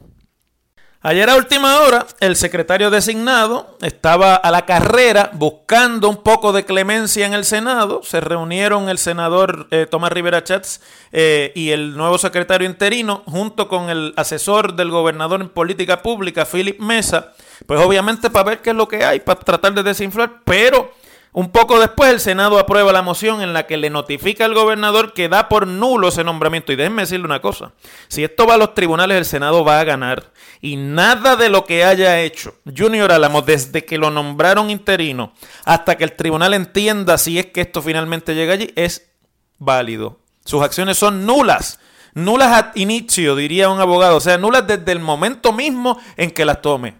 Ayer 1.03 1.31
a 1.31 1.37
última 1.37 1.83
hora, 1.83 2.05
el 2.19 2.35
secretario 2.35 2.91
designado 2.91 3.79
estaba 3.81 4.35
a 4.35 4.51
la 4.51 4.67
carrera 4.67 5.31
buscando 5.35 6.09
un 6.09 6.17
poco 6.17 6.53
de 6.53 6.65
clemencia 6.65 7.27
en 7.27 7.33
el 7.33 7.45
Senado. 7.45 8.01
Se 8.03 8.21
reunieron 8.21 8.89
el 8.89 8.99
senador 8.99 9.69
eh, 9.71 9.87
Tomás 9.89 10.11
Rivera 10.11 10.43
Chats 10.43 10.81
eh, 11.13 11.53
y 11.55 11.71
el 11.71 11.97
nuevo 11.97 12.19
secretario 12.19 12.69
interino, 12.69 13.23
junto 13.27 13.69
con 13.69 13.89
el 13.89 14.15
asesor 14.17 14.75
del 14.75 14.91
gobernador 14.91 15.41
en 15.43 15.49
política 15.49 16.03
pública, 16.03 16.45
Philip 16.45 16.81
Mesa, 16.81 17.35
pues 17.67 17.81
obviamente 17.81 18.31
para 18.31 18.51
ver 18.51 18.63
qué 18.63 18.71
es 18.71 18.77
lo 18.77 18.89
que 18.89 19.05
hay, 19.05 19.21
para 19.21 19.39
tratar 19.39 19.75
de 19.75 19.85
desinflar, 19.85 20.41
pero 20.45 20.91
un 21.37 21.51
poco 21.51 21.79
después 21.79 22.11
el 22.11 22.19
Senado 22.19 22.59
aprueba 22.59 22.95
la 22.95 23.03
moción 23.03 23.43
en 23.43 23.53
la 23.53 23.67
que 23.67 23.77
le 23.77 23.91
notifica 23.91 24.47
al 24.47 24.55
gobernador 24.55 25.13
que 25.13 25.29
da 25.29 25.51
por 25.51 25.67
nulo 25.67 26.09
ese 26.09 26.25
nombramiento. 26.25 26.73
Y 26.73 26.77
déjenme 26.77 27.03
decirle 27.03 27.27
una 27.27 27.43
cosa, 27.43 27.73
si 28.09 28.25
esto 28.25 28.47
va 28.47 28.55
a 28.55 28.57
los 28.57 28.73
tribunales 28.73 29.19
el 29.19 29.27
Senado 29.27 29.63
va 29.63 29.79
a 29.79 29.85
ganar. 29.85 30.33
Y 30.63 30.77
nada 30.77 31.37
de 31.37 31.51
lo 31.51 31.67
que 31.67 31.85
haya 31.85 32.21
hecho 32.21 32.55
Junior 32.75 33.13
Álamo 33.13 33.43
desde 33.43 33.85
que 33.85 33.99
lo 33.99 34.11
nombraron 34.11 34.71
interino 34.71 35.35
hasta 35.67 35.99
que 35.99 36.05
el 36.05 36.15
tribunal 36.15 36.55
entienda 36.55 37.19
si 37.19 37.39
es 37.39 37.45
que 37.45 37.61
esto 37.61 37.83
finalmente 37.83 38.35
llega 38.35 38.55
allí 38.55 38.73
es 38.75 39.11
válido. 39.59 40.21
Sus 40.47 40.63
acciones 40.63 40.97
son 40.97 41.27
nulas. 41.27 41.79
Nulas 42.15 42.51
a 42.51 42.73
inicio, 42.77 43.37
diría 43.37 43.69
un 43.69 43.79
abogado. 43.79 44.17
O 44.17 44.21
sea, 44.21 44.39
nulas 44.39 44.67
desde 44.67 44.91
el 44.91 45.01
momento 45.01 45.53
mismo 45.53 46.01
en 46.17 46.31
que 46.31 46.47
las 46.47 46.63
tome. 46.63 46.95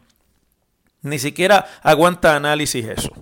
Ni 1.01 1.19
siquiera 1.19 1.67
aguanta 1.83 2.37
análisis 2.37 2.85
eso. 2.85 3.13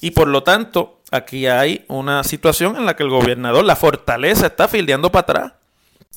Y 0.00 0.12
por 0.12 0.28
lo 0.28 0.42
tanto, 0.42 1.00
aquí 1.10 1.46
hay 1.46 1.84
una 1.88 2.24
situación 2.24 2.76
en 2.76 2.86
la 2.86 2.96
que 2.96 3.02
el 3.02 3.10
gobernador, 3.10 3.64
la 3.64 3.76
fortaleza, 3.76 4.46
está 4.46 4.68
fildeando 4.68 5.12
para 5.12 5.20
atrás. 5.20 5.52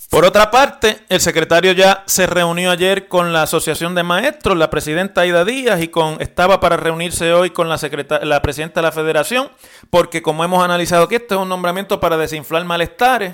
Por 0.09 0.25
otra 0.25 0.51
parte, 0.51 0.99
el 1.09 1.19
secretario 1.21 1.71
ya 1.71 2.03
se 2.05 2.27
reunió 2.27 2.69
ayer 2.69 3.07
con 3.07 3.33
la 3.33 3.41
Asociación 3.43 3.95
de 3.95 4.03
Maestros, 4.03 4.55
la 4.55 4.69
presidenta 4.69 5.21
Aida 5.21 5.43
Díaz, 5.43 5.81
y 5.81 5.87
con, 5.87 6.21
estaba 6.21 6.59
para 6.59 6.77
reunirse 6.77 7.33
hoy 7.33 7.49
con 7.49 7.67
la, 7.67 7.79
la 8.21 8.41
presidenta 8.43 8.79
de 8.79 8.87
la 8.87 8.91
Federación, 8.91 9.49
porque 9.89 10.21
como 10.21 10.43
hemos 10.43 10.63
analizado 10.63 11.05
aquí, 11.05 11.15
este 11.15 11.33
es 11.33 11.41
un 11.41 11.49
nombramiento 11.49 11.99
para 11.99 12.17
desinflar 12.17 12.63
malestares. 12.63 13.33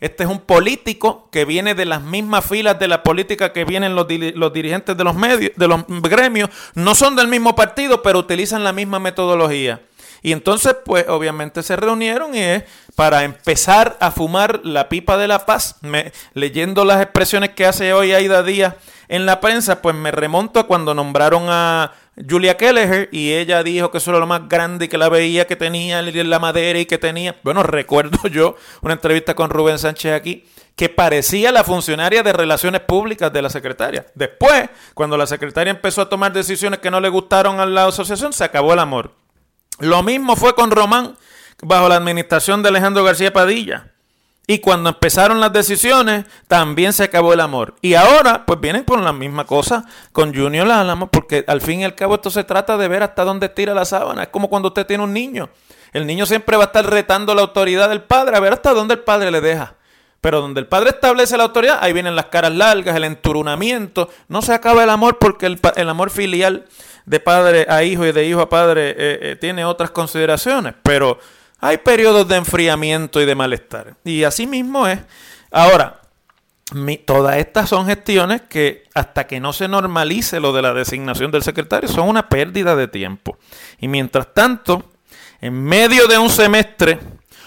Este 0.00 0.24
es 0.24 0.28
un 0.28 0.40
político 0.40 1.28
que 1.32 1.44
viene 1.44 1.74
de 1.74 1.86
las 1.86 2.02
mismas 2.02 2.44
filas 2.44 2.78
de 2.78 2.88
la 2.88 3.02
política 3.02 3.52
que 3.52 3.64
vienen 3.64 3.94
los, 3.94 4.06
los, 4.34 4.52
dirigentes 4.52 4.96
de 4.96 5.04
los 5.04 5.14
medios, 5.14 5.52
de 5.56 5.66
los 5.66 5.86
gremios. 6.02 6.50
No 6.74 6.94
son 6.94 7.16
del 7.16 7.28
mismo 7.28 7.56
partido, 7.56 8.02
pero 8.02 8.18
utilizan 8.18 8.64
la 8.64 8.72
misma 8.72 8.98
metodología. 8.98 9.80
Y 10.22 10.32
entonces, 10.32 10.76
pues 10.84 11.08
obviamente 11.08 11.62
se 11.62 11.76
reunieron 11.76 12.34
y 12.34 12.40
es 12.40 12.64
para 12.94 13.24
empezar 13.24 13.96
a 14.00 14.10
fumar 14.10 14.60
la 14.64 14.88
pipa 14.88 15.16
de 15.16 15.28
la 15.28 15.46
paz. 15.46 15.76
Me, 15.82 16.12
leyendo 16.34 16.84
las 16.84 17.00
expresiones 17.02 17.50
que 17.50 17.66
hace 17.66 17.92
hoy 17.92 18.12
Aida 18.12 18.42
Díaz 18.42 18.74
en 19.08 19.24
la 19.24 19.40
prensa, 19.40 19.80
pues 19.80 19.94
me 19.94 20.10
remonto 20.10 20.60
a 20.60 20.66
cuando 20.66 20.94
nombraron 20.94 21.44
a 21.48 21.92
Julia 22.28 22.56
Kelleher 22.56 23.08
y 23.12 23.32
ella 23.32 23.62
dijo 23.62 23.90
que 23.90 23.98
eso 23.98 24.10
era 24.10 24.20
lo 24.20 24.26
más 24.26 24.48
grande 24.48 24.88
que 24.88 24.98
la 24.98 25.08
veía 25.08 25.46
que 25.46 25.56
tenía 25.56 26.02
la 26.02 26.38
madera 26.38 26.78
y 26.78 26.86
que 26.86 26.98
tenía. 26.98 27.36
Bueno, 27.42 27.62
recuerdo 27.64 28.28
yo 28.28 28.56
una 28.82 28.94
entrevista 28.94 29.34
con 29.34 29.50
Rubén 29.50 29.78
Sánchez 29.78 30.12
aquí 30.12 30.44
que 30.76 30.88
parecía 30.88 31.50
la 31.50 31.64
funcionaria 31.64 32.22
de 32.22 32.32
relaciones 32.32 32.82
públicas 32.82 33.32
de 33.32 33.42
la 33.42 33.50
secretaria. 33.50 34.06
Después, 34.14 34.70
cuando 34.94 35.16
la 35.16 35.26
secretaria 35.26 35.72
empezó 35.72 36.02
a 36.02 36.08
tomar 36.08 36.32
decisiones 36.32 36.78
que 36.78 36.90
no 36.90 37.00
le 37.00 37.08
gustaron 37.08 37.58
a 37.58 37.66
la 37.66 37.86
asociación, 37.86 38.32
se 38.32 38.44
acabó 38.44 38.72
el 38.74 38.78
amor. 38.78 39.12
Lo 39.78 40.02
mismo 40.02 40.36
fue 40.36 40.54
con 40.54 40.70
Román 40.70 41.16
bajo 41.62 41.88
la 41.88 41.96
administración 41.96 42.62
de 42.62 42.68
Alejandro 42.70 43.04
García 43.04 43.32
Padilla. 43.32 43.92
Y 44.50 44.60
cuando 44.60 44.88
empezaron 44.88 45.40
las 45.40 45.52
decisiones, 45.52 46.24
también 46.46 46.94
se 46.94 47.04
acabó 47.04 47.34
el 47.34 47.40
amor. 47.40 47.74
Y 47.82 47.94
ahora, 47.94 48.46
pues 48.46 48.58
vienen 48.58 48.84
con 48.84 49.04
la 49.04 49.12
misma 49.12 49.44
cosa 49.44 49.84
con 50.12 50.34
Junior 50.34 50.70
Álamo, 50.70 51.08
porque 51.08 51.44
al 51.46 51.60
fin 51.60 51.80
y 51.80 51.84
al 51.84 51.94
cabo 51.94 52.14
esto 52.14 52.30
se 52.30 52.44
trata 52.44 52.78
de 52.78 52.88
ver 52.88 53.02
hasta 53.02 53.24
dónde 53.24 53.50
tira 53.50 53.74
la 53.74 53.84
sábana. 53.84 54.22
Es 54.22 54.28
como 54.30 54.48
cuando 54.48 54.68
usted 54.68 54.86
tiene 54.86 55.04
un 55.04 55.12
niño. 55.12 55.50
El 55.92 56.06
niño 56.06 56.24
siempre 56.24 56.56
va 56.56 56.64
a 56.64 56.66
estar 56.66 56.88
retando 56.88 57.34
la 57.34 57.42
autoridad 57.42 57.90
del 57.90 58.00
padre, 58.00 58.36
a 58.36 58.40
ver 58.40 58.54
hasta 58.54 58.72
dónde 58.72 58.94
el 58.94 59.00
padre 59.00 59.30
le 59.30 59.42
deja. 59.42 59.74
Pero 60.20 60.40
donde 60.40 60.60
el 60.60 60.66
padre 60.66 60.90
establece 60.90 61.36
la 61.36 61.44
autoridad, 61.44 61.78
ahí 61.80 61.92
vienen 61.92 62.16
las 62.16 62.26
caras 62.26 62.52
largas, 62.52 62.96
el 62.96 63.04
enturunamiento. 63.04 64.10
No 64.28 64.42
se 64.42 64.52
acaba 64.52 64.82
el 64.82 64.90
amor 64.90 65.18
porque 65.18 65.46
el, 65.46 65.60
el 65.76 65.88
amor 65.88 66.10
filial 66.10 66.66
de 67.06 67.20
padre 67.20 67.66
a 67.68 67.82
hijo 67.84 68.04
y 68.04 68.12
de 68.12 68.26
hijo 68.26 68.40
a 68.40 68.48
padre 68.48 68.90
eh, 68.90 68.94
eh, 68.98 69.36
tiene 69.40 69.64
otras 69.64 69.90
consideraciones, 69.90 70.74
pero 70.82 71.18
hay 71.60 71.78
periodos 71.78 72.28
de 72.28 72.36
enfriamiento 72.36 73.20
y 73.20 73.24
de 73.24 73.34
malestar. 73.34 73.94
Y 74.04 74.24
así 74.24 74.46
mismo 74.46 74.86
es. 74.86 75.00
Ahora, 75.50 76.00
todas 77.06 77.36
estas 77.36 77.68
son 77.68 77.86
gestiones 77.86 78.42
que 78.42 78.84
hasta 78.94 79.26
que 79.26 79.40
no 79.40 79.52
se 79.52 79.68
normalice 79.68 80.38
lo 80.40 80.52
de 80.52 80.62
la 80.62 80.74
designación 80.74 81.30
del 81.30 81.42
secretario 81.42 81.88
son 81.88 82.08
una 82.08 82.28
pérdida 82.28 82.76
de 82.76 82.88
tiempo. 82.88 83.38
Y 83.80 83.88
mientras 83.88 84.34
tanto, 84.34 84.84
en 85.40 85.62
medio 85.62 86.06
de 86.06 86.18
un 86.18 86.28
semestre, 86.28 86.98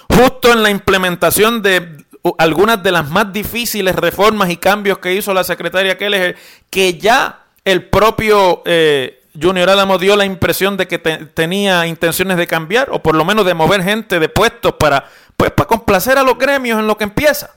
justo 0.09 0.51
en 0.51 0.63
la 0.63 0.71
implementación 0.71 1.61
de 1.61 2.03
algunas 2.37 2.81
de 2.83 2.91
las 2.91 3.09
más 3.09 3.33
difíciles 3.33 3.95
reformas 3.95 4.49
y 4.49 4.57
cambios 4.57 4.99
que 4.99 5.13
hizo 5.13 5.33
la 5.33 5.43
secretaria 5.43 5.97
Keller, 5.97 6.37
que 6.69 6.97
ya 6.97 7.45
el 7.65 7.85
propio 7.85 8.61
eh, 8.65 9.23
Junior 9.39 9.69
Álamo 9.69 9.97
dio 9.97 10.15
la 10.15 10.25
impresión 10.25 10.77
de 10.77 10.87
que 10.87 10.99
tenía 10.99 11.87
intenciones 11.87 12.37
de 12.37 12.47
cambiar 12.47 12.89
o 12.91 13.01
por 13.01 13.15
lo 13.15 13.25
menos 13.25 13.45
de 13.45 13.53
mover 13.53 13.83
gente 13.83 14.19
de 14.19 14.29
puestos 14.29 14.73
para, 14.73 15.05
pues, 15.37 15.51
para 15.51 15.67
complacer 15.67 16.17
a 16.17 16.23
los 16.23 16.37
gremios 16.37 16.79
en 16.79 16.87
lo 16.87 16.97
que 16.97 17.05
empieza. 17.05 17.51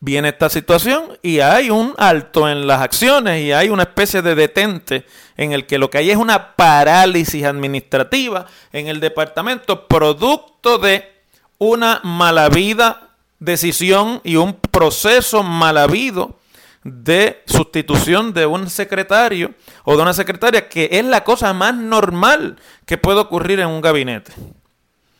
viene 0.00 0.28
esta 0.28 0.48
situación 0.48 1.18
y 1.22 1.40
hay 1.40 1.70
un 1.70 1.92
alto 1.98 2.48
en 2.48 2.68
las 2.68 2.82
acciones 2.82 3.42
y 3.42 3.50
hay 3.50 3.68
una 3.68 3.82
especie 3.82 4.22
de 4.22 4.36
detente 4.36 5.04
en 5.36 5.52
el 5.52 5.66
que 5.66 5.78
lo 5.78 5.90
que 5.90 5.98
hay 5.98 6.10
es 6.10 6.16
una 6.16 6.54
parálisis 6.54 7.44
administrativa 7.44 8.46
en 8.72 8.86
el 8.86 9.00
departamento 9.00 9.88
producto 9.88 10.78
de 10.78 11.17
una 11.58 12.00
malavida 12.04 13.10
decisión 13.38 14.20
y 14.24 14.36
un 14.36 14.54
proceso 14.54 15.42
malavido 15.42 16.38
de 16.84 17.42
sustitución 17.46 18.32
de 18.32 18.46
un 18.46 18.70
secretario 18.70 19.54
o 19.84 19.96
de 19.96 20.02
una 20.02 20.14
secretaria 20.14 20.68
que 20.68 20.88
es 20.92 21.04
la 21.04 21.24
cosa 21.24 21.52
más 21.52 21.74
normal 21.74 22.56
que 22.86 22.98
puede 22.98 23.20
ocurrir 23.20 23.60
en 23.60 23.68
un 23.68 23.80
gabinete. 23.80 24.32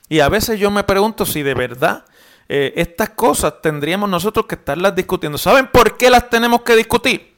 Y 0.08 0.20
a 0.20 0.28
veces 0.28 0.58
yo 0.58 0.70
me 0.70 0.84
pregunto 0.84 1.26
si 1.26 1.42
de 1.42 1.54
verdad 1.54 2.04
eh, 2.48 2.72
estas 2.76 3.10
cosas 3.10 3.60
tendríamos 3.60 4.08
nosotros 4.08 4.46
que 4.46 4.54
estarlas 4.54 4.94
discutiendo. 4.94 5.36
¿Saben 5.36 5.68
por 5.70 5.98
qué 5.98 6.08
las 6.08 6.30
tenemos 6.30 6.62
que 6.62 6.76
discutir? 6.76 7.34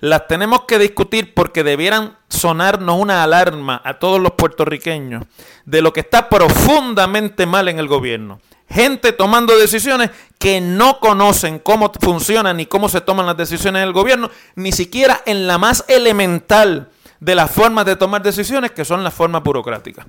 Las 0.00 0.26
tenemos 0.26 0.64
que 0.64 0.78
discutir 0.78 1.34
porque 1.34 1.62
debieran 1.64 2.16
sonarnos 2.28 3.00
una 3.00 3.22
alarma 3.22 3.80
a 3.84 3.98
todos 3.98 4.20
los 4.20 4.32
puertorriqueños 4.32 5.24
de 5.64 5.82
lo 5.82 5.92
que 5.92 6.00
está 6.00 6.28
profundamente 6.28 7.46
mal 7.46 7.68
en 7.68 7.78
el 7.78 7.88
gobierno. 7.88 8.40
Gente 8.68 9.12
tomando 9.12 9.56
decisiones 9.56 10.10
que 10.38 10.60
no 10.60 10.98
conocen 10.98 11.58
cómo 11.58 11.92
funcionan 12.00 12.56
ni 12.56 12.66
cómo 12.66 12.88
se 12.88 13.00
toman 13.00 13.26
las 13.26 13.36
decisiones 13.36 13.82
en 13.82 13.88
el 13.88 13.94
gobierno, 13.94 14.30
ni 14.56 14.72
siquiera 14.72 15.22
en 15.26 15.46
la 15.46 15.58
más 15.58 15.84
elemental 15.88 16.90
de 17.20 17.34
las 17.34 17.50
formas 17.50 17.86
de 17.86 17.96
tomar 17.96 18.22
decisiones, 18.22 18.72
que 18.72 18.84
son 18.84 19.04
las 19.04 19.14
formas 19.14 19.42
burocráticas. 19.42 20.06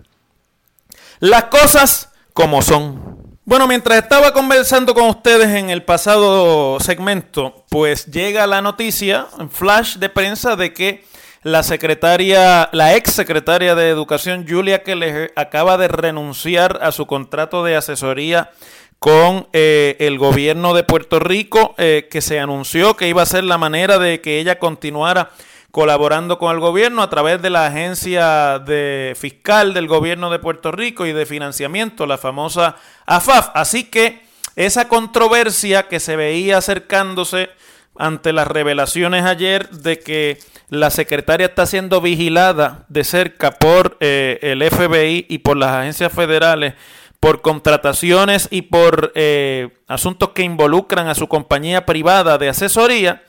Las 1.19 1.45
cosas 1.45 2.09
como 2.33 2.61
son. 2.61 3.24
Bueno, 3.47 3.67
mientras 3.67 3.99
estaba 4.01 4.33
conversando 4.33 4.95
con 4.95 5.07
ustedes 5.07 5.49
en 5.49 5.69
el 5.69 5.83
pasado 5.83 6.79
segmento, 6.79 7.63
pues 7.69 8.07
llega 8.07 8.47
la 8.47 8.63
noticia, 8.63 9.27
flash 9.51 9.97
de 9.97 10.09
prensa, 10.09 10.55
de 10.55 10.73
que 10.73 11.05
la 11.43 11.61
secretaria, 11.61 12.69
la 12.71 12.95
ex 12.95 13.11
secretaria 13.11 13.75
de 13.75 13.89
Educación, 13.89 14.47
Julia 14.49 14.81
Keller, 14.81 15.31
acaba 15.35 15.77
de 15.77 15.87
renunciar 15.87 16.79
a 16.81 16.91
su 16.91 17.05
contrato 17.05 17.63
de 17.63 17.75
asesoría 17.75 18.49
con 18.97 19.47
eh, 19.53 19.95
el 19.99 20.17
gobierno 20.17 20.73
de 20.73 20.83
Puerto 20.83 21.19
Rico, 21.19 21.75
eh, 21.77 22.07
que 22.09 22.21
se 22.21 22.39
anunció 22.39 22.97
que 22.97 23.09
iba 23.09 23.21
a 23.21 23.27
ser 23.27 23.43
la 23.43 23.59
manera 23.59 23.99
de 23.99 24.21
que 24.21 24.39
ella 24.39 24.57
continuara 24.57 25.29
colaborando 25.75 26.39
con 26.39 26.55
el 26.55 26.61
gobierno 26.61 27.03
a 27.03 27.09
través 27.09 27.41
de 27.41 27.49
la 27.49 27.65
agencia 27.65 28.59
de 28.59 29.13
fiscal 29.19 29.73
del 29.73 29.89
gobierno 29.89 30.29
de 30.29 30.39
Puerto 30.39 30.71
Rico 30.71 31.05
y 31.05 31.11
de 31.11 31.25
financiamiento, 31.25 32.05
la 32.05 32.17
famosa 32.17 32.77
AFAF. 33.05 33.49
Así 33.53 33.83
que 33.83 34.21
esa 34.55 34.87
controversia 34.87 35.89
que 35.89 35.99
se 35.99 36.15
veía 36.15 36.59
acercándose 36.59 37.49
ante 37.97 38.31
las 38.31 38.47
revelaciones 38.47 39.25
ayer 39.25 39.69
de 39.69 39.99
que 39.99 40.39
la 40.69 40.91
secretaria 40.91 41.47
está 41.47 41.65
siendo 41.65 41.99
vigilada 41.99 42.85
de 42.87 43.03
cerca 43.03 43.59
por 43.59 43.97
eh, 43.99 44.39
el 44.43 44.63
FBI 44.63 45.25
y 45.27 45.39
por 45.39 45.57
las 45.57 45.71
agencias 45.71 46.13
federales 46.13 46.75
por 47.19 47.41
contrataciones 47.41 48.47
y 48.49 48.61
por 48.61 49.11
eh, 49.13 49.77
asuntos 49.89 50.29
que 50.29 50.43
involucran 50.43 51.09
a 51.09 51.15
su 51.15 51.27
compañía 51.27 51.85
privada 51.85 52.37
de 52.37 52.47
asesoría, 52.47 53.23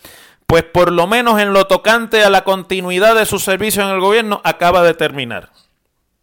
pues 0.46 0.62
por 0.64 0.92
lo 0.92 1.06
menos 1.06 1.40
en 1.40 1.52
lo 1.52 1.66
tocante 1.66 2.22
a 2.22 2.30
la 2.30 2.44
continuidad 2.44 3.14
de 3.14 3.26
su 3.26 3.38
servicio 3.38 3.82
en 3.82 3.88
el 3.88 4.00
gobierno 4.00 4.40
acaba 4.44 4.82
de 4.82 4.94
terminar. 4.94 5.50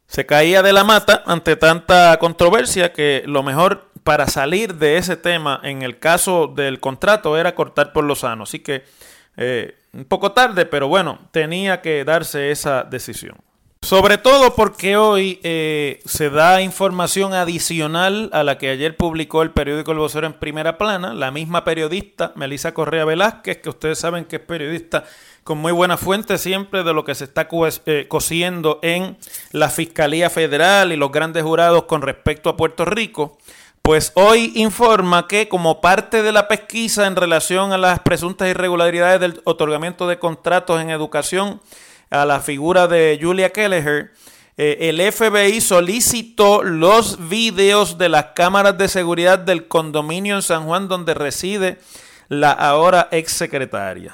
Se 0.07 0.25
caía 0.25 0.61
de 0.61 0.73
la 0.73 0.83
mata 0.83 1.23
ante 1.25 1.55
tanta 1.55 2.17
controversia 2.19 2.93
que 2.93 3.23
lo 3.25 3.43
mejor 3.43 3.89
para 4.03 4.27
salir 4.27 4.75
de 4.75 4.97
ese 4.97 5.17
tema 5.17 5.59
en 5.63 5.81
el 5.81 5.97
caso 5.99 6.47
del 6.47 6.79
contrato 6.79 7.37
era 7.37 7.55
cortar 7.55 7.93
por 7.93 8.03
lo 8.03 8.15
sano. 8.15 8.43
Así 8.43 8.59
que 8.59 8.83
eh, 9.37 9.75
un 9.93 10.05
poco 10.05 10.31
tarde, 10.31 10.65
pero 10.65 10.87
bueno, 10.87 11.19
tenía 11.31 11.81
que 11.81 12.03
darse 12.03 12.51
esa 12.51 12.83
decisión. 12.83 13.37
Sobre 13.83 14.17
todo 14.17 14.55
porque 14.55 14.95
hoy 14.95 15.41
eh, 15.43 15.99
se 16.05 16.29
da 16.29 16.61
información 16.61 17.33
adicional 17.33 18.29
a 18.31 18.41
la 18.43 18.57
que 18.57 18.69
ayer 18.69 18.95
publicó 18.95 19.41
el 19.41 19.51
periódico 19.51 19.91
El 19.91 19.97
Vocero 19.97 20.25
en 20.25 20.31
primera 20.31 20.77
plana. 20.77 21.13
La 21.13 21.31
misma 21.31 21.65
periodista, 21.65 22.31
Melissa 22.37 22.73
Correa 22.73 23.03
Velázquez, 23.03 23.57
que 23.57 23.67
ustedes 23.67 23.99
saben 23.99 24.23
que 24.23 24.37
es 24.37 24.41
periodista 24.41 25.03
con 25.43 25.57
muy 25.57 25.73
buena 25.73 25.97
fuente 25.97 26.37
siempre 26.37 26.83
de 26.83 26.93
lo 26.93 27.03
que 27.03 27.13
se 27.13 27.25
está 27.25 27.49
eh, 27.85 28.05
cosiendo 28.07 28.79
en 28.83 29.17
la 29.51 29.69
Fiscalía 29.69 30.29
Federal 30.29 30.93
y 30.93 30.95
los 30.95 31.11
grandes 31.11 31.43
jurados 31.43 31.83
con 31.83 32.01
respecto 32.01 32.49
a 32.49 32.55
Puerto 32.55 32.85
Rico. 32.85 33.37
Pues 33.81 34.13
hoy 34.15 34.53
informa 34.55 35.27
que 35.27 35.49
como 35.49 35.81
parte 35.81 36.23
de 36.23 36.31
la 36.31 36.47
pesquisa 36.47 37.05
en 37.05 37.17
relación 37.17 37.73
a 37.73 37.77
las 37.77 37.99
presuntas 37.99 38.47
irregularidades 38.47 39.19
del 39.19 39.41
otorgamiento 39.43 40.07
de 40.07 40.19
contratos 40.19 40.81
en 40.81 40.89
educación, 40.89 41.59
a 42.13 42.25
la 42.25 42.39
figura 42.39 42.87
de 42.87 43.19
Julia 43.21 43.51
Kelleher, 43.51 44.11
eh, 44.55 44.77
el 44.81 45.11
FBI 45.11 45.59
solicitó 45.61 46.61
los 46.61 47.27
videos 47.27 47.97
de 47.97 48.07
las 48.07 48.25
cámaras 48.35 48.77
de 48.77 48.87
seguridad 48.87 49.39
del 49.39 49.67
condominio 49.67 50.35
en 50.35 50.43
San 50.43 50.65
Juan 50.65 50.87
donde 50.87 51.15
reside 51.15 51.79
la 52.29 52.51
ahora 52.51 53.07
ex 53.11 53.31
secretaria. 53.31 54.13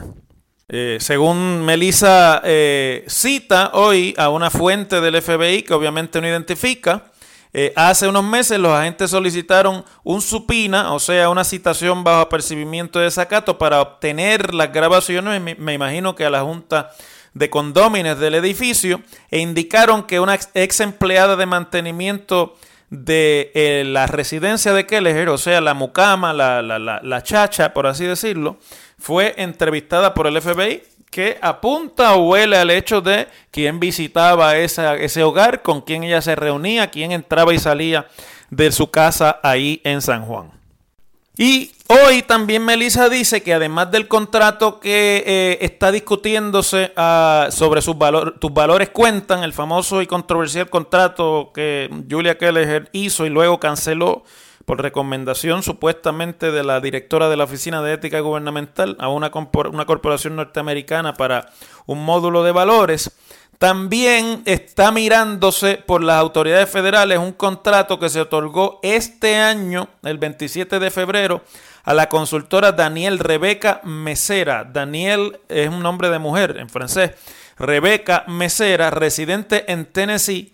Eh, 0.69 0.97
según 1.01 1.65
Melissa 1.65 2.41
eh, 2.45 3.03
cita 3.07 3.71
hoy 3.73 4.13
a 4.17 4.29
una 4.29 4.49
fuente 4.49 5.01
del 5.01 5.21
FBI 5.21 5.63
que 5.63 5.73
obviamente 5.73 6.21
no 6.21 6.27
identifica, 6.27 7.03
hace 7.75 8.07
unos 8.07 8.23
meses 8.23 8.59
los 8.59 8.71
agentes 8.71 9.09
solicitaron 9.09 9.83
un 10.03 10.21
supina, 10.21 10.93
o 10.93 10.99
sea, 10.99 11.31
una 11.31 11.43
citación 11.43 12.03
bajo 12.03 12.21
apercibimiento 12.21 12.99
de 12.99 13.05
desacato 13.05 13.57
para 13.57 13.81
obtener 13.81 14.53
las 14.53 14.71
grabaciones, 14.71 15.41
me 15.57 15.73
imagino 15.73 16.15
que 16.15 16.25
a 16.25 16.29
la 16.29 16.41
Junta 16.41 16.91
de 17.33 17.49
condómines 17.49 18.17
del 18.19 18.35
edificio 18.35 19.01
e 19.29 19.39
indicaron 19.39 20.03
que 20.03 20.19
una 20.19 20.37
ex 20.53 20.79
empleada 20.79 21.35
de 21.35 21.45
mantenimiento 21.45 22.55
de 22.89 23.51
eh, 23.53 23.83
la 23.85 24.07
residencia 24.07 24.73
de 24.73 24.85
Kelleher, 24.85 25.29
o 25.29 25.37
sea, 25.37 25.61
la 25.61 25.73
mucama, 25.73 26.33
la, 26.33 26.61
la, 26.61 26.79
la, 26.79 27.23
chacha, 27.23 27.73
por 27.73 27.85
así 27.85 28.05
decirlo, 28.05 28.57
fue 28.97 29.35
entrevistada 29.37 30.13
por 30.13 30.27
el 30.27 30.41
FBI 30.41 30.83
que 31.11 31.37
apunta 31.41 32.15
o 32.15 32.29
huele 32.29 32.57
al 32.57 32.69
hecho 32.69 33.01
de 33.01 33.27
quién 33.51 33.79
visitaba 33.79 34.57
ese 34.57 35.23
hogar, 35.23 35.61
con 35.61 35.81
quién 35.81 36.03
ella 36.03 36.21
se 36.21 36.35
reunía, 36.35 36.89
quién 36.89 37.11
entraba 37.11 37.53
y 37.53 37.59
salía 37.59 38.07
de 38.49 38.71
su 38.71 38.89
casa 38.91 39.39
ahí 39.43 39.81
en 39.83 40.01
San 40.01 40.25
Juan. 40.25 40.58
Y 41.41 41.71
hoy 41.87 42.21
también 42.23 42.65
Melissa 42.65 43.07
dice 43.07 43.41
que 43.41 43.53
además 43.53 43.89
del 43.91 44.09
contrato 44.09 44.81
que 44.81 45.23
eh, 45.25 45.57
está 45.61 45.89
discutiéndose 45.89 46.91
ah, 46.97 47.47
sobre 47.49 47.81
sus 47.81 47.97
valores, 47.97 48.33
tus 48.41 48.53
valores 48.53 48.89
cuentan, 48.89 49.45
el 49.45 49.53
famoso 49.53 50.01
y 50.01 50.05
controversial 50.05 50.69
contrato 50.69 51.51
que 51.53 51.89
Julia 52.11 52.37
Keller 52.37 52.89
hizo 52.91 53.25
y 53.25 53.29
luego 53.29 53.57
canceló 53.57 54.25
por 54.65 54.81
recomendación 54.81 55.63
supuestamente 55.63 56.51
de 56.51 56.61
la 56.65 56.81
directora 56.81 57.29
de 57.29 57.37
la 57.37 57.45
Oficina 57.45 57.81
de 57.81 57.93
Ética 57.93 58.19
Gubernamental 58.19 58.97
a 58.99 59.07
una, 59.07 59.31
una 59.71 59.85
corporación 59.85 60.35
norteamericana 60.35 61.13
para 61.13 61.53
un 61.85 62.03
módulo 62.03 62.43
de 62.43 62.51
valores. 62.51 63.11
También 63.59 64.41
está 64.45 64.89
mirándose 64.89 65.75
por 65.75 66.01
las 66.01 66.15
autoridades 66.15 66.69
federales 66.69 67.19
un 67.19 67.33
contrato 67.33 67.99
que 67.99 68.07
se 68.07 68.21
otorgó 68.21 68.79
este 68.83 69.35
año, 69.35 69.89
el 70.01 70.17
27 70.17 70.79
de 70.79 70.89
febrero, 70.89 71.43
a 71.83 71.93
la 71.93 72.07
consultora 72.07 72.71
Daniel 72.71 73.19
Rebeca 73.19 73.81
Mesera. 73.83 74.63
Daniel 74.63 75.41
es 75.49 75.67
un 75.67 75.83
nombre 75.83 76.09
de 76.09 76.19
mujer 76.19 76.55
en 76.57 76.69
francés. 76.69 77.11
Rebeca 77.57 78.23
Mesera, 78.27 78.91
residente 78.91 79.69
en 79.69 79.85
Tennessee, 79.87 80.53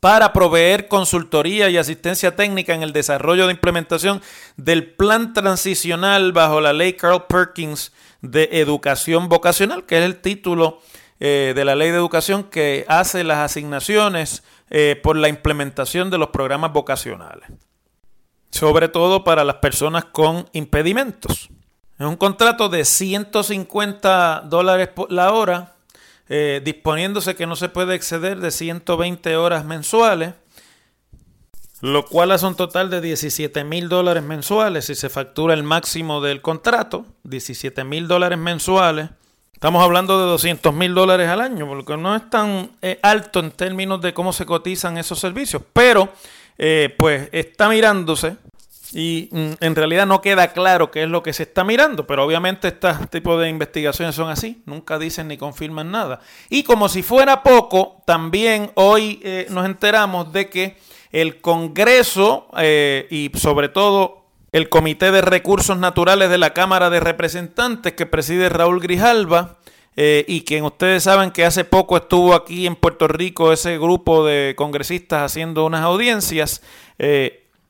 para 0.00 0.32
proveer 0.32 0.88
consultoría 0.88 1.68
y 1.68 1.76
asistencia 1.76 2.34
técnica 2.34 2.72
en 2.74 2.82
el 2.82 2.94
desarrollo 2.94 3.44
de 3.44 3.52
implementación 3.52 4.22
del 4.56 4.86
plan 4.86 5.34
transicional 5.34 6.32
bajo 6.32 6.62
la 6.62 6.72
ley 6.72 6.94
Carl 6.94 7.26
Perkins 7.26 7.92
de 8.22 8.48
educación 8.52 9.28
vocacional, 9.28 9.84
que 9.84 9.98
es 9.98 10.04
el 10.04 10.22
título 10.22 10.80
eh, 11.20 11.52
de 11.54 11.64
la 11.64 11.76
ley 11.76 11.90
de 11.90 11.96
educación 11.96 12.44
que 12.44 12.84
hace 12.88 13.22
las 13.22 13.38
asignaciones 13.38 14.42
eh, 14.70 14.98
por 15.00 15.16
la 15.16 15.28
implementación 15.28 16.10
de 16.10 16.18
los 16.18 16.30
programas 16.30 16.72
vocacionales, 16.72 17.48
sobre 18.50 18.88
todo 18.88 19.22
para 19.22 19.44
las 19.44 19.56
personas 19.56 20.06
con 20.06 20.48
impedimentos. 20.52 21.50
Es 21.98 22.06
un 22.06 22.16
contrato 22.16 22.68
de 22.68 22.84
150 22.84 24.42
dólares 24.46 24.88
por 24.88 25.12
la 25.12 25.32
hora, 25.32 25.76
eh, 26.28 26.60
disponiéndose 26.64 27.36
que 27.36 27.46
no 27.46 27.54
se 27.54 27.68
puede 27.68 27.94
exceder 27.94 28.40
de 28.40 28.50
120 28.50 29.36
horas 29.36 29.64
mensuales, 29.64 30.34
lo 31.80 32.04
cual 32.06 32.32
hace 32.32 32.46
un 32.46 32.56
total 32.56 32.90
de 32.90 33.00
17 33.00 33.62
mil 33.62 33.88
dólares 33.88 34.24
mensuales 34.24 34.86
si 34.86 34.96
se 34.96 35.10
factura 35.10 35.54
el 35.54 35.62
máximo 35.62 36.20
del 36.20 36.42
contrato, 36.42 37.06
17 37.22 37.84
mil 37.84 38.08
dólares 38.08 38.38
mensuales 38.38 39.10
Estamos 39.64 39.82
hablando 39.82 40.20
de 40.20 40.26
200 40.26 40.74
mil 40.74 40.92
dólares 40.92 41.26
al 41.26 41.40
año, 41.40 41.66
porque 41.66 41.96
no 41.96 42.14
es 42.14 42.28
tan 42.28 42.72
eh, 42.82 42.98
alto 43.02 43.40
en 43.40 43.50
términos 43.50 43.98
de 44.02 44.12
cómo 44.12 44.30
se 44.30 44.44
cotizan 44.44 44.98
esos 44.98 45.18
servicios, 45.18 45.62
pero 45.72 46.10
eh, 46.58 46.94
pues 46.98 47.30
está 47.32 47.70
mirándose 47.70 48.36
y 48.92 49.30
mm, 49.32 49.52
en 49.60 49.74
realidad 49.74 50.06
no 50.06 50.20
queda 50.20 50.52
claro 50.52 50.90
qué 50.90 51.04
es 51.04 51.08
lo 51.08 51.22
que 51.22 51.32
se 51.32 51.44
está 51.44 51.64
mirando, 51.64 52.06
pero 52.06 52.26
obviamente 52.26 52.68
este 52.68 52.92
tipo 53.10 53.38
de 53.38 53.48
investigaciones 53.48 54.14
son 54.14 54.28
así, 54.28 54.62
nunca 54.66 54.98
dicen 54.98 55.28
ni 55.28 55.38
confirman 55.38 55.90
nada. 55.90 56.20
Y 56.50 56.64
como 56.64 56.90
si 56.90 57.02
fuera 57.02 57.42
poco, 57.42 58.02
también 58.04 58.70
hoy 58.74 59.18
eh, 59.24 59.46
nos 59.48 59.64
enteramos 59.64 60.30
de 60.30 60.50
que 60.50 60.76
el 61.10 61.40
Congreso 61.40 62.48
eh, 62.58 63.06
y 63.10 63.30
sobre 63.38 63.70
todo 63.70 64.23
el 64.54 64.68
Comité 64.68 65.10
de 65.10 65.20
Recursos 65.20 65.76
Naturales 65.76 66.30
de 66.30 66.38
la 66.38 66.54
Cámara 66.54 66.88
de 66.88 67.00
Representantes 67.00 67.92
que 67.92 68.06
preside 68.06 68.48
Raúl 68.48 68.80
Grijalva, 68.80 69.58
eh, 69.96 70.24
y 70.26 70.44
quien 70.44 70.64
ustedes 70.64 71.02
saben 71.02 71.30
que 71.30 71.44
hace 71.44 71.64
poco 71.64 71.96
estuvo 71.96 72.34
aquí 72.34 72.66
en 72.66 72.76
Puerto 72.76 73.06
Rico 73.08 73.52
ese 73.52 73.78
grupo 73.78 74.24
de 74.24 74.54
congresistas 74.56 75.22
haciendo 75.22 75.66
unas 75.66 75.82
audiencias, 75.82 76.62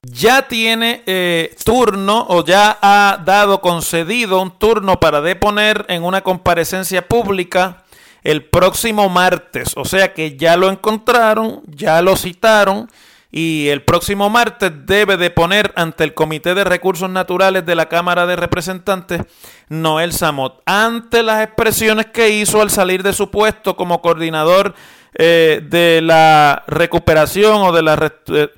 ya 0.07 0.49
tiene 0.49 1.03
eh, 1.07 1.55
turno 1.65 2.27
o 2.29 2.45
ya 2.45 2.79
ha 2.81 3.21
dado 3.25 3.61
concedido 3.61 4.41
un 4.41 4.59
turno 4.59 5.01
para 5.01 5.21
deponer 5.21 5.87
en 5.89 6.05
una 6.05 6.23
comparecencia 6.23 7.09
pública 7.09 7.85
el 8.23 8.45
próximo 8.45 9.09
martes. 9.09 9.73
O 9.77 9.85
sea 9.85 10.13
que 10.13 10.37
ya 10.37 10.57
lo 10.57 10.71
encontraron, 10.71 11.63
ya 11.67 12.03
lo 12.03 12.17
citaron 12.17 12.91
y 13.37 13.67
el 13.71 13.83
próximo 13.83 14.31
martes 14.31 14.71
debe 14.87 15.17
deponer 15.17 15.73
ante 15.75 16.05
el 16.05 16.15
Comité 16.15 16.55
de 16.55 16.63
Recursos 16.63 17.11
Naturales 17.11 17.67
de 17.67 17.75
la 17.75 17.89
Cámara 17.89 18.27
de 18.27 18.37
Representantes 18.37 19.23
Noel 19.69 20.13
Samot. 20.13 20.63
Ante 20.67 21.25
las 21.25 21.43
expresiones 21.43 22.07
que 22.07 22.31
hizo 22.31 22.63
al 22.63 22.71
salir 22.71 23.03
de 23.03 23.13
su 23.13 23.33
puesto 23.33 23.75
como 23.75 24.01
coordinador 24.03 24.77
eh, 25.15 25.61
de 25.69 26.01
la 26.01 26.63
recuperación 26.69 27.57
o 27.63 27.73
de 27.73 27.83
la 27.83 28.13
eh, 28.29 28.51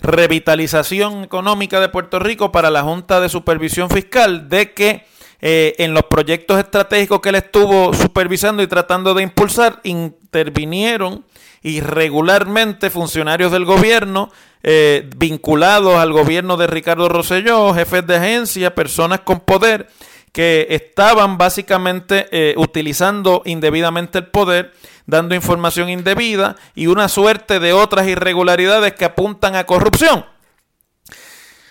revitalización 0.00 1.24
económica 1.24 1.80
de 1.80 1.88
Puerto 1.88 2.20
Rico 2.20 2.52
para 2.52 2.70
la 2.70 2.82
Junta 2.82 3.20
de 3.20 3.28
Supervisión 3.28 3.90
Fiscal 3.90 4.48
de 4.48 4.72
que 4.72 5.04
eh, 5.42 5.74
en 5.78 5.92
los 5.92 6.04
proyectos 6.04 6.58
estratégicos 6.58 7.20
que 7.20 7.30
él 7.30 7.34
estuvo 7.34 7.92
supervisando 7.92 8.62
y 8.62 8.68
tratando 8.68 9.12
de 9.12 9.24
impulsar 9.24 9.80
intervinieron 9.82 11.24
irregularmente 11.62 12.90
funcionarios 12.90 13.52
del 13.52 13.64
gobierno 13.64 14.30
eh, 14.62 15.10
vinculados 15.16 15.96
al 15.96 16.12
gobierno 16.12 16.56
de 16.56 16.68
Ricardo 16.68 17.08
Rosselló, 17.08 17.74
jefes 17.74 18.06
de 18.06 18.16
agencia, 18.16 18.74
personas 18.74 19.20
con 19.20 19.40
poder 19.40 19.88
que 20.30 20.68
estaban 20.70 21.36
básicamente 21.36 22.28
eh, 22.30 22.54
utilizando 22.56 23.42
indebidamente 23.44 24.18
el 24.18 24.26
poder 24.28 24.72
dando 25.06 25.34
información 25.34 25.88
indebida 25.88 26.54
y 26.76 26.86
una 26.86 27.08
suerte 27.08 27.58
de 27.58 27.72
otras 27.72 28.06
irregularidades 28.06 28.94
que 28.94 29.04
apuntan 29.04 29.56
a 29.56 29.64
corrupción. 29.64 30.24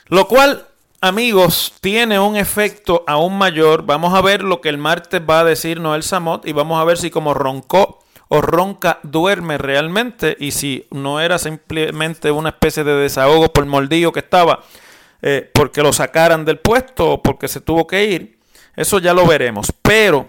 Lo 0.08 0.28
cual, 0.28 0.68
amigos, 1.02 1.74
tiene 1.82 2.20
un 2.20 2.38
efecto 2.38 3.04
aún 3.08 3.38
mayor. 3.38 3.84
Vamos 3.84 4.14
a 4.14 4.22
ver 4.22 4.44
lo 4.44 4.62
que 4.62 4.70
el 4.70 4.78
martes 4.78 5.22
va 5.28 5.42
a 5.42 5.44
decir 5.44 5.82
Noel 5.82 6.04
Samot 6.04 6.48
y 6.48 6.54
vamos 6.54 6.80
a 6.80 6.86
ver 6.86 6.98
si 6.98 7.10
como 7.10 7.34
roncó 7.34 8.00
o 8.30 8.42
ronca 8.42 9.00
duerme 9.04 9.58
realmente 9.58 10.38
y 10.40 10.52
si 10.52 10.88
no 10.92 11.20
era 11.20 11.38
simplemente 11.38 12.32
una 12.32 12.50
especie 12.50 12.86
de 12.86 12.94
desahogo 12.94 13.52
por 13.52 13.66
moldillo 13.66 14.14
que 14.14 14.22
estaba 14.22 14.64
eh, 15.22 15.52
porque 15.54 15.84
lo 15.84 15.92
sacaran 15.92 16.46
del 16.46 16.60
puesto 16.60 17.12
o 17.12 17.24
porque 17.24 17.48
se 17.48 17.60
tuvo 17.60 17.88
que 17.88 18.06
ir. 18.06 18.40
Eso 18.76 19.00
ya 19.00 19.14
lo 19.14 19.26
veremos. 19.26 19.74
Pero 19.82 20.28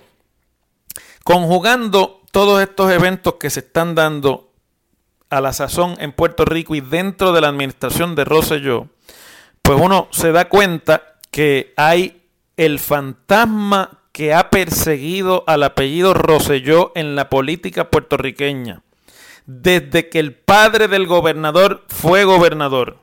conjugando 1.23 2.23
todos 2.33 2.61
estos 2.61 2.91
eventos 2.91 3.35
que 3.35 3.51
se 3.51 3.61
están 3.61 3.95
dando 3.95 4.51
a 5.31 5.41
la 5.41 5.53
sazón 5.53 5.97
en 5.99 6.13
Puerto 6.13 6.45
Rico 6.45 6.75
y 6.75 6.81
dentro 6.81 7.33
de 7.33 7.41
la 7.41 7.49
administración 7.49 8.15
de 8.15 8.25
Rosselló, 8.25 8.89
pues 9.63 9.81
uno 9.81 10.09
se 10.11 10.33
da 10.33 10.49
cuenta 10.49 11.15
que 11.31 11.73
hay 11.77 12.23
el 12.57 12.79
fantasma 12.79 14.03
que 14.13 14.35
ha 14.35 14.51
perseguido 14.51 15.43
al 15.47 15.63
apellido 15.63 16.15
Rosselló 16.15 16.93
en 16.95 17.17
la 17.17 17.31
política 17.31 17.91
puertorriqueña. 17.91 18.83
Desde 19.47 20.09
que 20.09 20.19
el 20.19 20.35
padre 20.35 20.87
del 20.87 21.07
gobernador 21.07 21.85
fue 21.89 22.25
gobernador, 22.25 22.99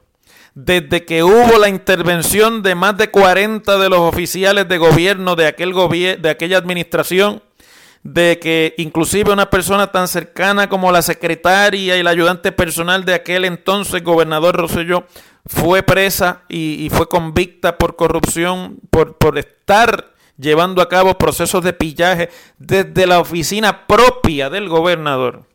desde 0.53 1.05
que 1.05 1.23
hubo 1.23 1.57
la 1.57 1.67
intervención 1.67 2.63
de 2.63 2.75
más 2.75 2.97
de 2.97 3.09
40 3.09 3.77
de 3.77 3.89
los 3.89 3.99
oficiales 3.99 4.67
de 4.67 4.77
gobierno 4.77 5.35
de, 5.35 5.47
aquel 5.47 5.73
de 6.21 6.29
aquella 6.29 6.57
administración, 6.57 7.41
de 8.03 8.39
que 8.39 8.75
inclusive 8.77 9.33
una 9.33 9.49
persona 9.49 9.91
tan 9.91 10.07
cercana 10.07 10.69
como 10.69 10.91
la 10.91 11.01
secretaria 11.01 11.97
y 11.97 11.99
el 11.99 12.07
ayudante 12.07 12.51
personal 12.51 13.03
de 13.03 13.15
aquel 13.15 13.43
entonces 13.43 14.03
gobernador 14.03 14.55
Rosselló 14.55 15.05
fue 15.49 15.81
presa 15.81 16.43
y, 16.47 16.89
fue 16.91 17.09
convicta 17.09 17.79
por 17.79 17.95
corrupción, 17.95 18.77
por, 18.91 19.17
por 19.17 19.39
estar 19.39 20.13
llevando 20.37 20.79
a 20.79 20.87
cabo 20.87 21.17
procesos 21.17 21.63
de 21.63 21.73
pillaje 21.73 22.29
desde 22.59 23.07
la 23.07 23.19
oficina 23.19 23.87
propia 23.87 24.51
del 24.51 24.69
gobernador, 24.69 25.47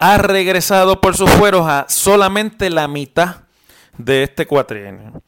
ha 0.00 0.18
regresado 0.18 1.00
por 1.00 1.16
sus 1.16 1.30
fueros 1.30 1.68
a 1.68 1.86
solamente 1.88 2.68
la 2.68 2.88
mitad 2.88 3.44
de 3.96 4.24
este 4.24 4.44
cuatrienio. 4.44 5.22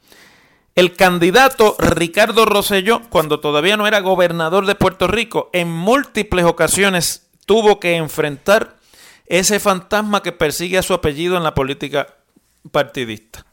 El 0.75 0.93
candidato 0.93 1.77
Ricardo 1.79 2.45
Rosselló, 2.45 3.01
cuando 3.09 3.39
todavía 3.39 3.77
no 3.77 3.87
era 3.87 4.01
gobernador 4.01 4.65
de 4.65 4.75
Puerto 4.75 5.07
Rico, 5.07 5.49
en 5.53 5.71
múltiples 5.71 6.43
ocasiones 6.43 7.29
tuvo 7.45 7.79
que 7.79 7.95
enfrentar 7.95 8.75
ese 9.25 9.61
fantasma 9.61 10.21
que 10.21 10.33
persigue 10.33 10.77
a 10.77 10.83
su 10.83 10.93
apellido 10.93 11.37
en 11.37 11.43
la 11.43 11.53
política 11.53 12.16
partidista. 12.69 13.45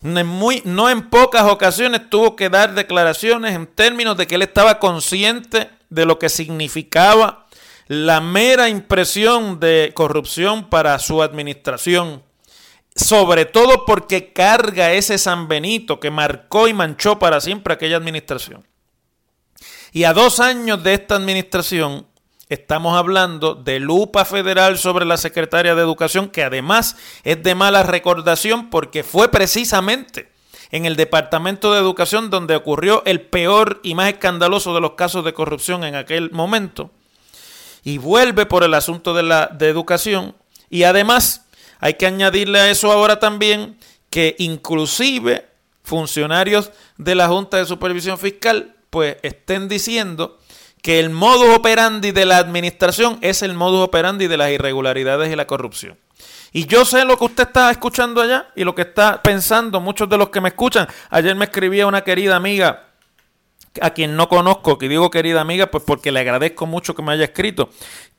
no 0.00 0.90
en 0.90 1.10
pocas 1.10 1.44
ocasiones 1.44 2.08
tuvo 2.08 2.36
que 2.36 2.48
dar 2.48 2.74
declaraciones 2.74 3.54
en 3.54 3.66
términos 3.66 4.16
de 4.16 4.26
que 4.26 4.36
él 4.36 4.42
estaba 4.42 4.78
consciente 4.78 5.70
de 5.88 6.04
lo 6.04 6.18
que 6.18 6.28
significaba 6.28 7.46
la 7.86 8.20
mera 8.20 8.68
impresión 8.68 9.58
de 9.60 9.92
corrupción 9.94 10.70
para 10.70 10.98
su 10.98 11.22
administración 11.22 12.22
sobre 12.94 13.44
todo 13.44 13.84
porque 13.84 14.32
carga 14.32 14.92
ese 14.92 15.18
San 15.18 15.48
Benito 15.48 16.00
que 16.00 16.10
marcó 16.10 16.68
y 16.68 16.74
manchó 16.74 17.18
para 17.18 17.40
siempre 17.40 17.74
aquella 17.74 17.96
administración. 17.96 18.66
Y 19.92 20.04
a 20.04 20.12
dos 20.12 20.40
años 20.40 20.82
de 20.82 20.94
esta 20.94 21.16
administración 21.16 22.06
estamos 22.50 22.98
hablando 22.98 23.54
de 23.54 23.78
lupa 23.78 24.24
federal 24.24 24.76
sobre 24.76 25.06
la 25.06 25.16
secretaria 25.16 25.74
de 25.76 25.82
Educación, 25.82 26.28
que 26.28 26.42
además 26.42 26.96
es 27.22 27.42
de 27.42 27.54
mala 27.54 27.84
recordación 27.84 28.70
porque 28.70 29.04
fue 29.04 29.30
precisamente 29.30 30.28
en 30.72 30.84
el 30.84 30.96
Departamento 30.96 31.72
de 31.72 31.78
Educación 31.78 32.28
donde 32.28 32.56
ocurrió 32.56 33.02
el 33.06 33.20
peor 33.20 33.80
y 33.84 33.94
más 33.94 34.08
escandaloso 34.08 34.74
de 34.74 34.80
los 34.80 34.92
casos 34.92 35.24
de 35.24 35.32
corrupción 35.32 35.84
en 35.84 35.94
aquel 35.94 36.32
momento. 36.32 36.90
Y 37.84 37.98
vuelve 37.98 38.46
por 38.46 38.64
el 38.64 38.74
asunto 38.74 39.14
de 39.14 39.22
la 39.22 39.46
de 39.46 39.68
educación 39.68 40.34
y 40.68 40.82
además 40.82 41.46
hay 41.78 41.94
que 41.94 42.06
añadirle 42.06 42.58
a 42.58 42.70
eso 42.70 42.90
ahora 42.90 43.20
también 43.20 43.78
que 44.10 44.34
inclusive 44.40 45.46
funcionarios 45.84 46.72
de 46.98 47.14
la 47.14 47.28
Junta 47.28 47.58
de 47.58 47.64
Supervisión 47.64 48.18
Fiscal 48.18 48.74
pues 48.90 49.18
estén 49.22 49.68
diciendo 49.68 50.39
que 50.82 50.98
el 50.98 51.10
modus 51.10 51.56
operandi 51.56 52.12
de 52.12 52.24
la 52.24 52.38
administración 52.38 53.18
es 53.20 53.42
el 53.42 53.54
modus 53.54 53.80
operandi 53.80 54.26
de 54.26 54.36
las 54.36 54.50
irregularidades 54.50 55.32
y 55.32 55.36
la 55.36 55.46
corrupción. 55.46 55.98
Y 56.52 56.66
yo 56.66 56.84
sé 56.84 57.04
lo 57.04 57.16
que 57.16 57.26
usted 57.26 57.44
está 57.44 57.70
escuchando 57.70 58.20
allá 58.20 58.48
y 58.56 58.64
lo 58.64 58.74
que 58.74 58.82
está 58.82 59.22
pensando 59.22 59.80
muchos 59.80 60.08
de 60.08 60.18
los 60.18 60.30
que 60.30 60.40
me 60.40 60.48
escuchan. 60.48 60.88
Ayer 61.10 61.36
me 61.36 61.44
escribía 61.44 61.86
una 61.86 62.02
querida 62.02 62.36
amiga 62.36 62.86
a 63.80 63.90
quien 63.90 64.16
no 64.16 64.28
conozco, 64.28 64.78
que 64.78 64.88
digo 64.88 65.10
querida 65.10 65.40
amiga, 65.40 65.70
pues 65.70 65.84
porque 65.86 66.10
le 66.10 66.20
agradezco 66.20 66.66
mucho 66.66 66.94
que 66.94 67.02
me 67.02 67.12
haya 67.12 67.24
escrito, 67.24 67.70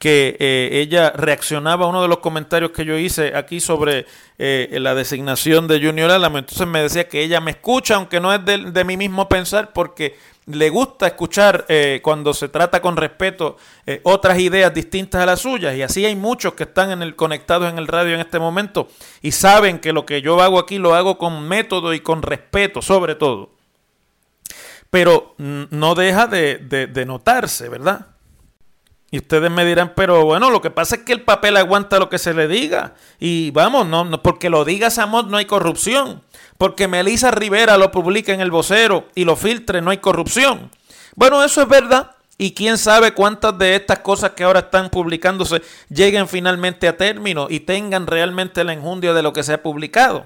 que 0.02 0.36
eh, 0.40 0.70
ella 0.82 1.12
reaccionaba 1.12 1.86
a 1.86 1.88
uno 1.88 2.02
de 2.02 2.08
los 2.08 2.18
comentarios 2.18 2.72
que 2.72 2.86
yo 2.86 2.98
hice 2.98 3.36
aquí 3.36 3.60
sobre 3.60 4.08
eh, 4.40 4.68
la 4.82 4.96
designación 4.96 5.68
de 5.68 5.80
Junior 5.80 6.10
Álamo. 6.10 6.40
Entonces 6.40 6.66
me 6.66 6.82
decía 6.82 7.08
que 7.08 7.22
ella 7.22 7.40
me 7.40 7.52
escucha, 7.52 7.98
aunque 7.98 8.20
no 8.20 8.34
es 8.34 8.44
de, 8.44 8.72
de 8.72 8.84
mí 8.84 8.98
mismo 8.98 9.30
pensar, 9.30 9.74
porque 9.74 10.18
le 10.48 10.72
gusta 10.72 11.06
escuchar 11.06 11.66
eh, 11.70 12.00
cuando 12.02 12.34
se 12.34 12.50
trata 12.50 12.82
con 12.82 12.98
respeto 12.98 13.58
otras 14.02 14.40
ideas 14.40 14.74
distintas 14.74 15.22
a 15.22 15.28
las 15.28 15.42
suyas. 15.42 15.76
Y 15.76 15.84
así 15.84 16.04
hay 16.04 16.16
muchos 16.16 16.56
que 16.56 16.64
están 16.64 16.90
en 16.90 17.04
el, 17.04 17.16
conectados 17.16 17.72
en 17.72 17.78
el 17.78 17.86
radio 17.86 18.16
en 18.16 18.22
este 18.22 18.40
momento 18.40 18.88
y 19.22 19.34
saben 19.34 19.78
que 19.78 19.94
lo 19.94 20.08
que 20.08 20.24
yo 20.24 20.42
hago 20.42 20.58
aquí 20.58 20.80
lo 20.80 20.96
hago 20.96 21.20
con 21.20 21.48
método 21.48 21.94
y 21.94 22.00
con 22.00 22.24
respeto, 22.24 22.82
sobre 22.82 23.14
todo 23.14 23.52
pero 24.92 25.36
no 25.38 25.96
deja 25.96 26.28
de, 26.28 27.04
notarse, 27.08 27.70
¿verdad? 27.70 28.08
Y 29.14 29.18
ustedes 29.18 29.52
me 29.52 29.66
dirán, 29.66 29.92
pero 29.94 30.24
bueno, 30.24 30.50
lo 30.50 30.62
que 30.62 30.72
pasa 30.72 30.96
es 30.96 31.02
que 31.02 31.12
el 31.12 31.22
papel 31.22 31.58
aguanta 31.58 32.00
lo 32.00 32.10
que 32.10 32.18
se 32.18 32.34
le 32.34 32.48
diga. 32.48 32.96
Y 33.20 33.52
vamos, 33.52 33.86
no, 33.86 34.06
no 34.06 34.24
porque 34.24 34.50
lo 34.50 34.64
diga 34.64 34.90
Samot 34.90 35.28
no 35.28 35.36
hay 35.36 35.46
corrupción. 35.46 36.24
Porque 36.58 36.88
Melissa 36.88 37.30
Rivera 37.30 37.78
lo 37.78 37.92
publica 37.92 38.34
en 38.34 38.40
el 38.40 38.52
vocero 38.52 39.08
y 39.14 39.26
lo 39.26 39.36
filtre, 39.36 39.82
no 39.82 39.92
hay 39.92 39.98
corrupción. 39.98 40.72
Bueno, 41.16 41.44
eso 41.44 41.62
es 41.62 41.68
verdad. 41.68 42.12
Y 42.38 42.54
quién 42.54 42.78
sabe 42.78 43.14
cuántas 43.14 43.58
de 43.58 43.76
estas 43.76 44.00
cosas 44.00 44.32
que 44.32 44.46
ahora 44.46 44.62
están 44.62 44.90
publicándose 44.90 45.62
lleguen 45.90 46.28
finalmente 46.30 46.88
a 46.88 46.96
término 46.96 47.48
y 47.50 47.60
tengan 47.60 48.08
realmente 48.08 48.64
la 48.64 48.74
enjundia 48.74 49.14
de 49.14 49.22
lo 49.22 49.34
que 49.34 49.44
se 49.44 49.54
ha 49.54 49.62
publicado. 49.62 50.26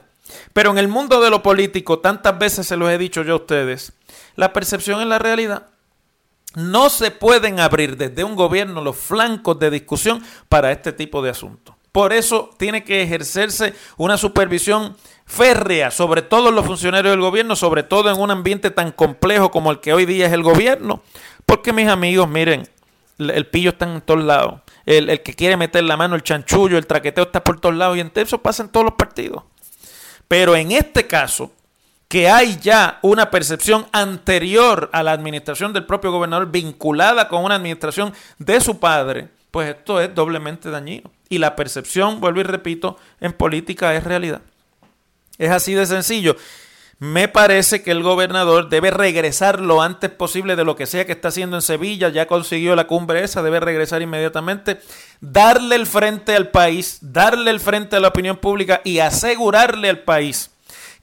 Pero 0.54 0.70
en 0.70 0.78
el 0.78 0.88
mundo 0.88 1.22
de 1.22 1.32
lo 1.32 1.42
político, 1.42 2.00
tantas 2.00 2.38
veces 2.38 2.68
se 2.68 2.78
los 2.78 2.90
he 2.90 2.98
dicho 2.98 3.24
yo 3.24 3.34
a 3.34 3.38
ustedes, 3.38 3.94
la 4.36 4.54
percepción 4.54 5.02
es 5.02 5.08
la 5.08 5.20
realidad. 5.20 5.64
No 6.56 6.90
se 6.90 7.12
pueden 7.12 7.60
abrir 7.60 7.98
desde 7.98 8.24
un 8.24 8.36
gobierno 8.36 8.82
los 8.82 8.96
flancos 8.96 9.60
de 9.60 9.70
discusión 9.70 10.24
para 10.50 10.72
este 10.72 10.94
tipo 10.94 11.22
de 11.22 11.30
asuntos. 11.30 11.76
Por 11.92 12.12
eso 12.12 12.50
tiene 12.58 12.84
que 12.84 13.04
ejercerse 13.04 13.74
una 13.98 14.18
supervisión 14.18 14.98
férrea 15.26 15.92
sobre 15.92 16.22
todos 16.22 16.54
los 16.54 16.66
funcionarios 16.66 17.14
del 17.14 17.22
gobierno, 17.22 17.56
sobre 17.56 17.84
todo 17.84 18.12
en 18.12 18.20
un 18.20 18.32
ambiente 18.32 18.70
tan 18.70 18.92
complejo 18.92 19.50
como 19.50 19.72
el 19.72 19.80
que 19.80 19.94
hoy 19.94 20.06
día 20.06 20.28
es 20.28 20.34
el 20.34 20.44
gobierno. 20.44 21.02
Porque 21.46 21.72
mis 21.72 21.88
amigos, 21.88 22.28
miren, 22.28 22.68
el 23.18 23.48
pillo 23.48 23.70
está 23.70 23.86
en 23.86 24.02
todos 24.02 24.24
lados. 24.24 24.62
El, 24.86 25.22
que 25.22 25.34
quiere 25.34 25.58
meter 25.58 25.84
la 25.84 25.98
mano, 25.98 26.16
el 26.16 26.24
chanchullo, 26.24 26.78
el 26.78 26.86
traqueteo 26.86 27.26
está 27.26 27.44
por 27.44 27.60
todos 27.60 27.76
lados 27.76 27.98
y 27.98 28.02
en 28.02 28.12
eso 28.14 28.40
pasa 28.40 28.64
en 28.64 28.70
todos 28.70 28.86
los 28.86 28.96
partidos. 28.96 29.44
Pero 30.28 30.56
en 30.56 30.72
este 30.72 31.08
caso, 31.08 31.52
que 32.08 32.30
hay 32.30 32.58
ya 32.62 33.00
una 33.02 33.32
percepción 33.32 33.88
anterior 33.92 34.90
a 34.94 35.04
la 35.04 35.12
administración 35.12 35.74
del 35.74 35.86
propio 35.86 36.12
gobernador 36.12 36.52
vinculada 36.52 37.28
con 37.28 37.44
una 37.44 37.56
administración 37.56 38.14
de 38.38 38.62
su 38.62 38.80
padre, 38.80 39.30
pues 39.52 39.70
esto 39.70 40.00
es 40.00 40.14
doblemente 40.14 40.70
dañino. 40.70 41.12
Y 41.30 41.40
la 41.40 41.56
percepción, 41.56 42.20
vuelvo 42.22 42.42
y 42.42 42.44
repito, 42.44 42.98
en 43.20 43.34
política 43.34 43.96
es 43.96 44.04
realidad. 44.04 44.42
Es 45.38 45.50
así 45.52 45.74
de 45.74 45.86
sencillo. 45.86 46.36
Me 46.98 47.28
parece 47.28 47.84
que 47.84 47.92
el 47.92 48.04
gobernador 48.04 48.70
debe 48.70 48.90
regresar 48.90 49.60
lo 49.60 49.82
antes 49.82 50.10
posible 50.12 50.56
de 50.56 50.64
lo 50.64 50.78
que 50.78 50.86
sea 50.86 51.06
que 51.06 51.12
está 51.12 51.28
haciendo 51.28 51.58
en 51.58 51.62
Sevilla. 51.62 52.08
Ya 52.08 52.26
consiguió 52.26 52.76
la 52.76 52.88
cumbre 52.88 53.24
esa, 53.24 53.44
debe 53.44 53.60
regresar 53.60 54.02
inmediatamente. 54.02 54.80
Darle 55.20 55.76
el 55.76 55.88
frente 55.88 56.36
al 56.36 56.50
país, 56.50 57.00
darle 57.02 57.52
el 57.52 57.60
frente 57.60 57.98
a 57.98 58.00
la 58.00 58.08
opinión 58.08 58.38
pública 58.38 58.80
y 58.86 59.00
asegurarle 59.00 59.90
al 59.90 60.00
país 60.00 60.52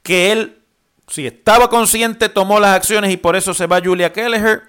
que 0.03 0.33
él, 0.33 0.62
si 1.09 1.27
estaba 1.27 1.69
consciente, 1.69 2.29
tomó 2.29 2.61
las 2.61 2.77
acciones 2.77 3.13
y 3.13 3.17
por 3.17 3.37
eso 3.37 3.55
se 3.55 3.67
va 3.67 3.83
Julia 3.83 4.13
Kelleher. 4.13 4.63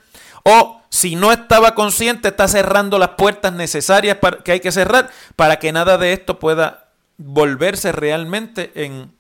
O 0.44 0.82
si 0.90 1.16
no 1.16 1.32
estaba 1.32 1.74
consciente, 1.74 2.30
está 2.30 2.48
cerrando 2.48 3.00
las 3.00 3.10
puertas 3.10 3.54
necesarias 3.54 4.18
para, 4.18 4.38
que 4.38 4.52
hay 4.52 4.60
que 4.60 4.72
cerrar 4.72 5.10
para 5.36 5.58
que 5.58 5.72
nada 5.72 5.98
de 5.98 6.14
esto 6.14 6.40
pueda 6.40 6.90
volverse 7.18 7.92
realmente 7.92 8.72
en 8.76 9.14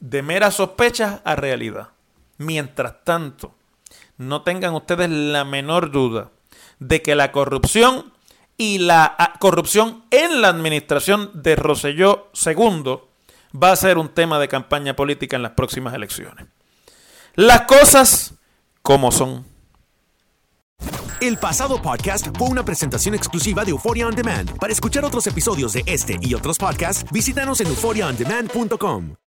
de 0.00 0.22
meras 0.22 0.54
sospechas 0.54 1.20
a 1.24 1.36
realidad. 1.36 1.88
Mientras 2.38 3.02
tanto, 3.04 3.54
no 4.18 4.42
tengan 4.42 4.74
ustedes 4.74 5.08
la 5.08 5.44
menor 5.44 5.90
duda 5.90 6.30
de 6.78 7.00
que 7.00 7.14
la 7.14 7.32
corrupción 7.32 8.12
y 8.58 8.78
la 8.78 9.14
ah, 9.18 9.34
corrupción 9.38 10.04
en 10.10 10.42
la 10.42 10.48
administración 10.48 11.30
de 11.34 11.56
Roselló 11.56 12.30
II 12.34 12.98
va 13.62 13.72
a 13.72 13.76
ser 13.76 13.98
un 13.98 14.10
tema 14.10 14.38
de 14.38 14.48
campaña 14.48 14.94
política 14.96 15.36
en 15.36 15.42
las 15.42 15.52
próximas 15.52 15.94
elecciones. 15.94 16.46
Las 17.36 17.62
cosas 17.62 18.32
como 18.80 19.12
son. 19.12 19.44
El 21.20 21.36
pasado 21.36 21.82
podcast 21.82 22.28
fue 22.36 22.48
una 22.48 22.64
presentación 22.64 23.14
exclusiva 23.14 23.62
de 23.62 23.72
Euphoria 23.72 24.06
On 24.06 24.14
Demand. 24.14 24.56
Para 24.58 24.72
escuchar 24.72 25.04
otros 25.04 25.26
episodios 25.26 25.74
de 25.74 25.82
este 25.84 26.16
y 26.22 26.32
otros 26.32 26.56
podcasts, 26.56 27.04
visítanos 27.12 27.60
en 27.60 27.66
euphoriaondemand.com. 27.66 29.25